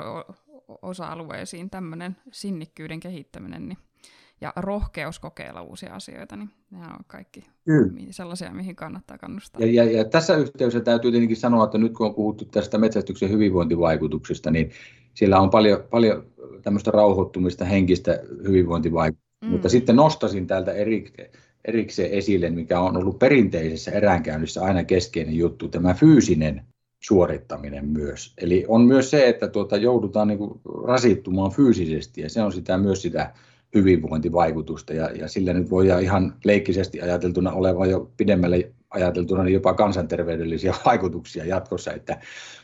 osa-alueisiin 0.81 1.69
tämmöinen 1.69 2.17
sinnikkyyden 2.31 2.99
kehittäminen, 2.99 3.67
niin 3.67 3.77
ja 4.43 4.53
rohkeus 4.55 5.19
kokeilla 5.19 5.61
uusia 5.61 5.93
asioita, 5.93 6.35
niin 6.35 6.49
nämä 6.71 6.85
on 6.85 7.05
kaikki 7.07 7.45
Kyllä. 7.65 7.91
sellaisia, 8.11 8.53
mihin 8.53 8.75
kannattaa 8.75 9.17
kannustaa. 9.17 9.61
Ja, 9.61 9.67
ja, 9.67 9.97
ja 9.97 10.05
tässä 10.05 10.35
yhteydessä 10.35 10.79
täytyy 10.79 11.11
tietenkin 11.11 11.37
sanoa, 11.37 11.65
että 11.65 11.77
nyt 11.77 11.93
kun 11.93 12.07
on 12.07 12.15
puhuttu 12.15 12.45
tästä 12.45 12.77
metsästyksen 12.77 13.29
hyvinvointivaikutuksista, 13.29 14.51
niin 14.51 14.71
siellä 15.13 15.39
on 15.39 15.49
paljon, 15.49 15.83
paljon 15.89 16.25
tämmöistä 16.61 16.91
rauhoittumista, 16.91 17.65
henkistä 17.65 18.19
hyvinvointivaikutusta, 18.47 19.45
mm. 19.45 19.51
mutta 19.51 19.69
sitten 19.69 19.95
nostasin 19.95 20.47
täältä 20.47 20.71
eri, 20.71 21.13
erikseen 21.65 22.11
esille, 22.11 22.49
mikä 22.49 22.79
on 22.79 22.97
ollut 22.97 23.19
perinteisessä 23.19 23.91
eräänkäynnissä 23.91 24.63
aina 24.63 24.83
keskeinen 24.83 25.35
juttu, 25.35 25.67
tämä 25.67 25.93
fyysinen 25.93 26.61
suorittaminen 26.99 27.85
myös. 27.85 28.33
Eli 28.37 28.65
on 28.67 28.81
myös 28.81 29.09
se, 29.09 29.29
että 29.29 29.47
tuota, 29.47 29.77
joudutaan 29.77 30.27
niin 30.27 30.37
kuin 30.37 30.61
rasittumaan 30.87 31.51
fyysisesti 31.51 32.21
ja 32.21 32.29
se 32.29 32.41
on 32.41 32.53
sitä 32.53 32.77
myös 32.77 33.01
sitä 33.01 33.33
hyvinvointivaikutusta 33.73 34.93
ja, 34.93 35.09
ja 35.09 35.27
sillä 35.27 35.53
nyt 35.53 35.69
voi 35.69 35.87
ihan 36.01 36.35
leikkisesti 36.45 37.01
ajateltuna 37.01 37.51
olevan 37.51 37.89
jo 37.89 38.11
pidemmälle 38.17 38.71
ajateltuna 38.89 39.43
niin 39.43 39.53
jopa 39.53 39.73
kansanterveydellisiä 39.73 40.73
vaikutuksia 40.85 41.45
jatkossa, 41.45 41.93
että 41.93 42.19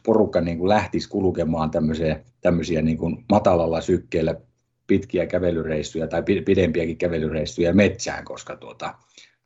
porukka 0.05 0.41
niin 0.41 0.57
kuin 0.57 0.69
lähtisi 0.69 1.09
kulkemaan 1.09 1.71
tämmöisiä, 1.71 2.23
tämmöisiä 2.41 2.81
niin 2.81 2.97
kuin 2.97 3.25
matalalla 3.29 3.81
sykkeellä 3.81 4.35
pitkiä 4.87 5.25
kävelyreissuja 5.25 6.07
tai 6.07 6.23
pidempiäkin 6.45 6.97
kävelyreissuja 6.97 7.73
metsään, 7.73 8.25
koska 8.25 8.55
tuota, 8.55 8.95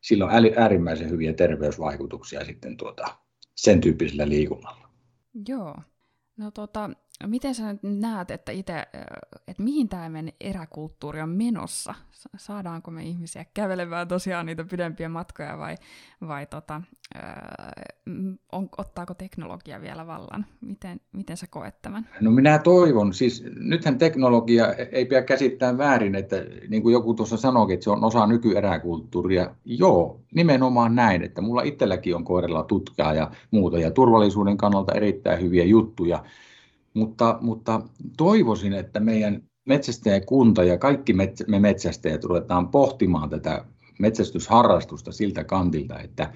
sillä 0.02 0.26
on 0.26 0.32
äärimmäisen 0.56 1.10
hyviä 1.10 1.34
terveysvaikutuksia 1.34 2.46
sitten 2.46 2.78
tuota, 2.78 3.06
sen 3.56 3.82
tyyppisellä 3.82 4.30
liikunnalla. 4.30 4.90
Joo. 5.48 5.76
No 6.38 6.52
tota, 6.52 6.90
miten 7.28 7.56
sä 7.56 7.74
nyt 7.74 7.84
näet, 7.84 8.32
että 8.32 8.52
itse, 8.52 8.74
että 9.48 9.64
mihin 9.64 9.90
tämä 9.90 10.10
meidän 10.10 10.32
eräkulttuuri 10.42 11.22
on 11.22 11.30
menossa? 11.30 11.96
Saadaanko 12.38 12.92
me 12.92 13.04
ihmisiä 13.04 13.46
kävelemään 13.54 14.08
tosiaan 14.08 14.46
niitä 14.46 14.64
pidempiä 14.64 15.10
matkoja 15.10 15.58
vai, 15.58 15.76
vai 16.28 16.46
tota, 16.46 16.82
on, 18.52 18.70
ottaako 18.78 19.14
teknologia 19.14 19.82
vielä 19.82 20.08
vallan? 20.08 20.46
Miten, 20.62 21.02
miten 21.12 21.38
sä 21.38 21.48
koet 21.50 21.82
tämän? 21.82 22.08
No 22.22 22.32
minä 22.32 22.60
toivon, 22.60 23.14
siis 23.14 23.44
nythän 23.60 23.98
teknologia 23.98 24.74
ei 24.74 25.06
pidä 25.06 25.22
käsittää 25.22 25.78
väärin, 25.78 26.16
että 26.16 26.36
niin 26.68 26.82
kuin 26.84 26.94
joku 26.94 27.14
tuossa 27.14 27.38
sanoi, 27.38 27.74
että 27.74 27.84
se 27.84 27.90
on 27.90 28.04
osa 28.04 28.28
nykyeräkulttuuria. 28.28 29.56
Joo, 29.66 30.20
nimenomaan 30.36 30.96
näin, 30.96 31.24
että 31.24 31.42
mulla 31.42 31.62
itselläkin 31.62 32.16
on 32.16 32.24
koiralla 32.24 32.64
tutkaa 32.64 33.14
ja 33.14 33.32
muuta 33.52 33.80
ja 33.80 33.92
turvallisuuden 33.92 34.58
kannalta 34.58 34.94
erittäin 34.94 35.42
hyviä 35.42 35.64
juttuja 35.64 36.24
mutta, 36.94 37.38
mutta 37.42 37.82
toivoisin, 38.18 38.74
että 38.74 39.00
meidän 39.00 39.44
metsästäjäkunta 39.66 40.64
ja 40.64 40.78
kaikki 40.78 41.14
me 41.48 41.60
metsästäjät 41.60 42.24
ruvetaan 42.24 42.68
pohtimaan 42.68 43.30
tätä 43.30 43.66
metsästysharrastusta 44.00 45.12
siltä 45.12 45.44
kantilta, 45.44 46.00
että 46.00 46.34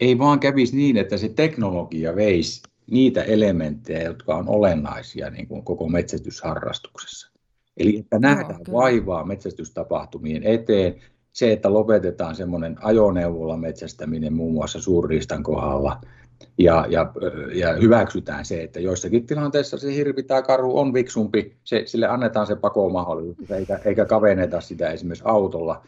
ei 0.00 0.18
vaan 0.18 0.40
kävisi 0.40 0.76
niin, 0.76 0.96
että 0.96 1.16
se 1.16 1.28
teknologia 1.28 2.16
veisi 2.16 2.62
niitä 2.90 3.22
elementtejä, 3.22 4.02
jotka 4.02 4.36
on 4.36 4.48
olennaisia 4.48 5.30
niin 5.30 5.48
kuin 5.48 5.64
koko 5.64 5.88
metsästysharrastuksessa. 5.88 7.32
Eli 7.76 7.98
että 7.98 8.18
nähdään 8.18 8.60
Joo, 8.68 8.80
vaivaa 8.80 9.24
metsästystapahtumien 9.24 10.42
eteen, 10.42 10.94
se, 11.32 11.52
että 11.52 11.72
lopetetaan 11.72 12.36
semmoinen 12.36 12.76
ajoneuvolla 12.84 13.56
metsästäminen 13.56 14.32
muun 14.32 14.52
muassa 14.52 14.80
suurriistan 14.80 15.42
kohdalla– 15.42 16.00
ja, 16.58 16.86
ja, 16.88 17.12
ja 17.54 17.72
hyväksytään 17.72 18.44
se, 18.44 18.62
että 18.62 18.80
joissakin 18.80 19.26
tilanteissa 19.26 19.78
se 19.78 19.94
hirvi 19.94 20.22
tai 20.22 20.42
karu 20.42 20.78
on 20.78 20.94
viksumpi, 20.94 21.56
se, 21.64 21.82
sille 21.86 22.06
annetaan 22.06 22.46
se 22.46 22.56
pakomahdollisuus, 22.56 23.50
eikä, 23.50 23.80
eikä 23.84 24.04
kavenneta 24.04 24.60
sitä 24.60 24.90
esimerkiksi 24.90 25.24
autolla. 25.26 25.86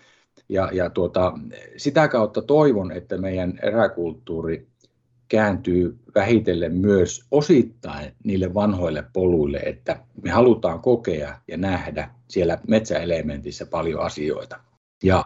Ja, 0.48 0.70
ja 0.72 0.90
tuota, 0.90 1.32
sitä 1.76 2.08
kautta 2.08 2.42
toivon, 2.42 2.92
että 2.92 3.18
meidän 3.18 3.58
eräkulttuuri 3.62 4.66
kääntyy 5.28 5.98
vähitellen 6.14 6.74
myös 6.74 7.24
osittain 7.30 8.12
niille 8.24 8.54
vanhoille 8.54 9.04
poluille, 9.12 9.58
että 9.58 10.00
me 10.22 10.30
halutaan 10.30 10.80
kokea 10.80 11.36
ja 11.48 11.56
nähdä 11.56 12.10
siellä 12.28 12.58
metsäelementissä 12.68 13.66
paljon 13.66 14.00
asioita. 14.00 14.60
Ja, 15.02 15.24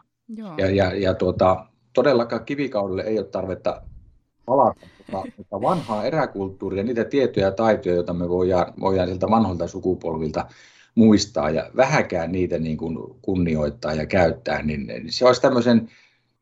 ja, 0.58 0.70
ja, 0.70 0.94
ja 0.94 1.14
tuota, 1.14 1.66
todellakaan 1.92 2.44
kivikaudelle 2.44 3.02
ei 3.02 3.18
ole 3.18 3.26
tarvetta 3.26 3.82
palata 4.46 4.86
mutta, 5.12 5.32
mutta 5.36 5.60
vanhaa 5.60 6.04
eräkulttuuria, 6.04 6.82
niitä 6.82 7.04
tietoja 7.04 7.46
ja 7.46 7.52
taitoja, 7.52 7.94
joita 7.94 8.12
me 8.12 8.28
voidaan, 8.28 8.72
voidaan 8.80 9.08
sieltä 9.08 9.30
vanhoilta 9.30 9.68
sukupolvilta 9.68 10.46
muistaa 10.94 11.50
ja 11.50 11.70
vähäkään 11.76 12.32
niitä 12.32 12.58
niin 12.58 12.76
kuin 12.76 12.98
kunnioittaa 13.22 13.94
ja 13.94 14.06
käyttää, 14.06 14.62
niin 14.62 14.88
se 15.08 15.26
olisi 15.26 15.42
tämmöisen 15.42 15.90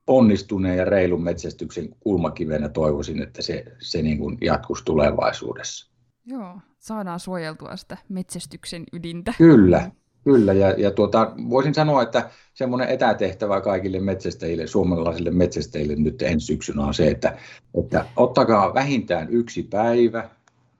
onnistuneen 0.07 0.79
ja 0.79 0.85
reilun 0.85 1.23
metsästyksen 1.23 1.89
kulmakivenä 2.01 2.69
toivoisin, 2.69 3.23
että 3.23 3.43
se, 3.43 3.65
se 3.79 4.03
niin 4.03 4.19
kuin 4.19 4.39
jatkuisi 4.41 4.85
tulevaisuudessa. 4.85 5.91
Joo, 6.27 6.61
saadaan 6.79 7.21
suojeltua 7.21 7.77
sitä 7.77 7.97
metsästyksen 8.09 8.85
ydintä. 8.93 9.33
Kyllä, 9.39 9.91
Kyllä, 10.25 10.53
ja, 10.53 10.71
ja 10.71 10.91
tuota, 10.91 11.33
voisin 11.51 11.75
sanoa, 11.75 12.03
että 12.03 12.31
semmoinen 12.55 12.89
etätehtävä 12.89 13.61
kaikille 13.61 14.01
metsästäjille, 14.01 14.67
suomalaisille 14.67 15.31
metsästäjille 15.31 15.97
nyt 15.97 16.23
ensi 16.23 16.47
syksynä 16.47 16.83
on 16.85 16.95
se, 16.95 17.09
että, 17.09 17.39
että 17.81 18.05
ottakaa 18.17 18.75
vähintään 18.75 19.29
yksi 19.31 19.63
päivä, 19.63 20.29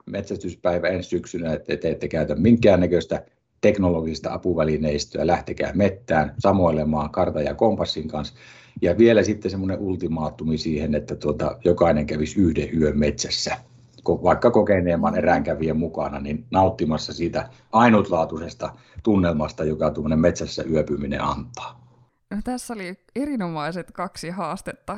metsästyspäivä 0.05 0.87
ensi 0.87 1.09
syksynä, 1.09 1.53
että 1.53 1.77
te 1.77 1.89
ette 1.89 2.07
käytä 2.07 2.35
minkäännäköistä 2.35 3.25
teknologista 3.61 4.33
apuvälineistöä, 4.33 5.27
lähtekää 5.27 5.71
mettään 5.73 6.33
samoilemaan 6.39 7.09
kartan 7.09 7.45
ja 7.45 7.55
kompassin 7.55 8.07
kanssa. 8.07 8.35
Ja 8.81 8.97
vielä 8.97 9.23
sitten 9.23 9.51
semmoinen 9.51 9.79
ultimaattumi 9.79 10.57
siihen, 10.57 10.95
että 10.95 11.15
tuota, 11.15 11.57
jokainen 11.65 12.05
kävisi 12.05 12.39
yhden 12.41 12.81
yön 12.81 12.99
metsässä 12.99 13.57
vaikka 14.07 14.51
kokeneemman 14.51 15.17
eräänkävijän 15.17 15.77
mukana, 15.77 16.19
niin 16.19 16.45
nauttimassa 16.51 17.13
siitä 17.13 17.49
ainutlaatuisesta 17.71 18.73
tunnelmasta, 19.03 19.63
joka 19.63 19.91
tuommoinen 19.91 20.19
metsässä 20.19 20.63
yöpyminen 20.63 21.21
antaa. 21.21 21.85
No, 22.29 22.37
tässä 22.43 22.73
oli 22.73 22.97
erinomaiset 23.15 23.91
kaksi 23.91 24.29
haastetta. 24.29 24.97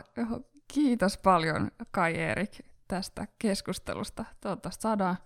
Kiitos 0.67 1.17
paljon 1.17 1.71
Kai 1.91 2.15
Erik 2.15 2.51
tästä 2.87 3.27
keskustelusta. 3.39 4.25
Toivottavasti 4.41 4.81
saadaan 4.81 5.17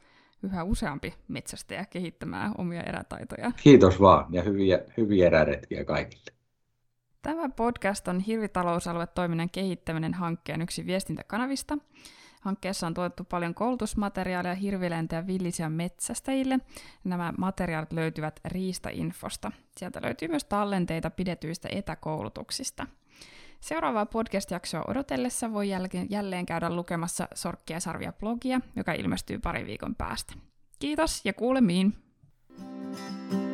yhä 0.43 0.63
useampi 0.63 1.13
metsästäjä 1.27 1.85
kehittämään 1.85 2.51
omia 2.57 2.81
erätaitoja. 2.83 3.51
Kiitos 3.63 4.01
vaan 4.01 4.33
ja 4.33 4.43
hyviä, 4.43 4.79
hyviä 4.97 5.27
eräretkiä 5.27 5.85
kaikille. 5.85 6.31
Tämä 7.21 7.49
podcast 7.49 8.07
on 8.07 8.19
Hirvitalousalue 8.19 9.07
toiminnan 9.07 9.49
kehittäminen 9.49 10.13
hankkeen 10.13 10.61
yksi 10.61 10.85
viestintäkanavista. 10.85 11.77
Hankkeessa 12.41 12.88
on 12.88 12.93
tuotettu 12.93 13.23
paljon 13.23 13.54
koulutusmateriaalia 13.54 14.56
hirviläintä 14.56 15.15
ja 15.15 15.27
villisiä 15.27 15.69
metsästäjille. 15.69 16.60
Nämä 17.04 17.34
materiaalit 17.38 17.93
löytyvät 17.93 18.39
Riista-infosta. 18.45 19.51
Sieltä 19.77 19.99
löytyy 20.04 20.27
myös 20.27 20.43
tallenteita 20.43 21.10
pidetyistä 21.10 21.69
etäkoulutuksista. 21.71 22.88
Seuraavaa 23.60 24.06
podcast-jaksoa 24.06 24.84
odotellessa 24.88 25.54
voi 25.54 25.69
jälleen 26.10 26.45
käydä 26.45 26.69
lukemassa 26.69 27.27
Sorkkia 27.36 27.80
sarvia 27.80 28.13
blogia, 28.13 28.62
joka 28.75 28.93
ilmestyy 28.93 29.39
pari 29.39 29.65
viikon 29.65 29.95
päästä. 29.95 30.34
Kiitos 30.80 31.25
ja 31.25 31.34
kuulemiin! 31.34 31.93
thank 32.58 33.34
you 33.34 33.50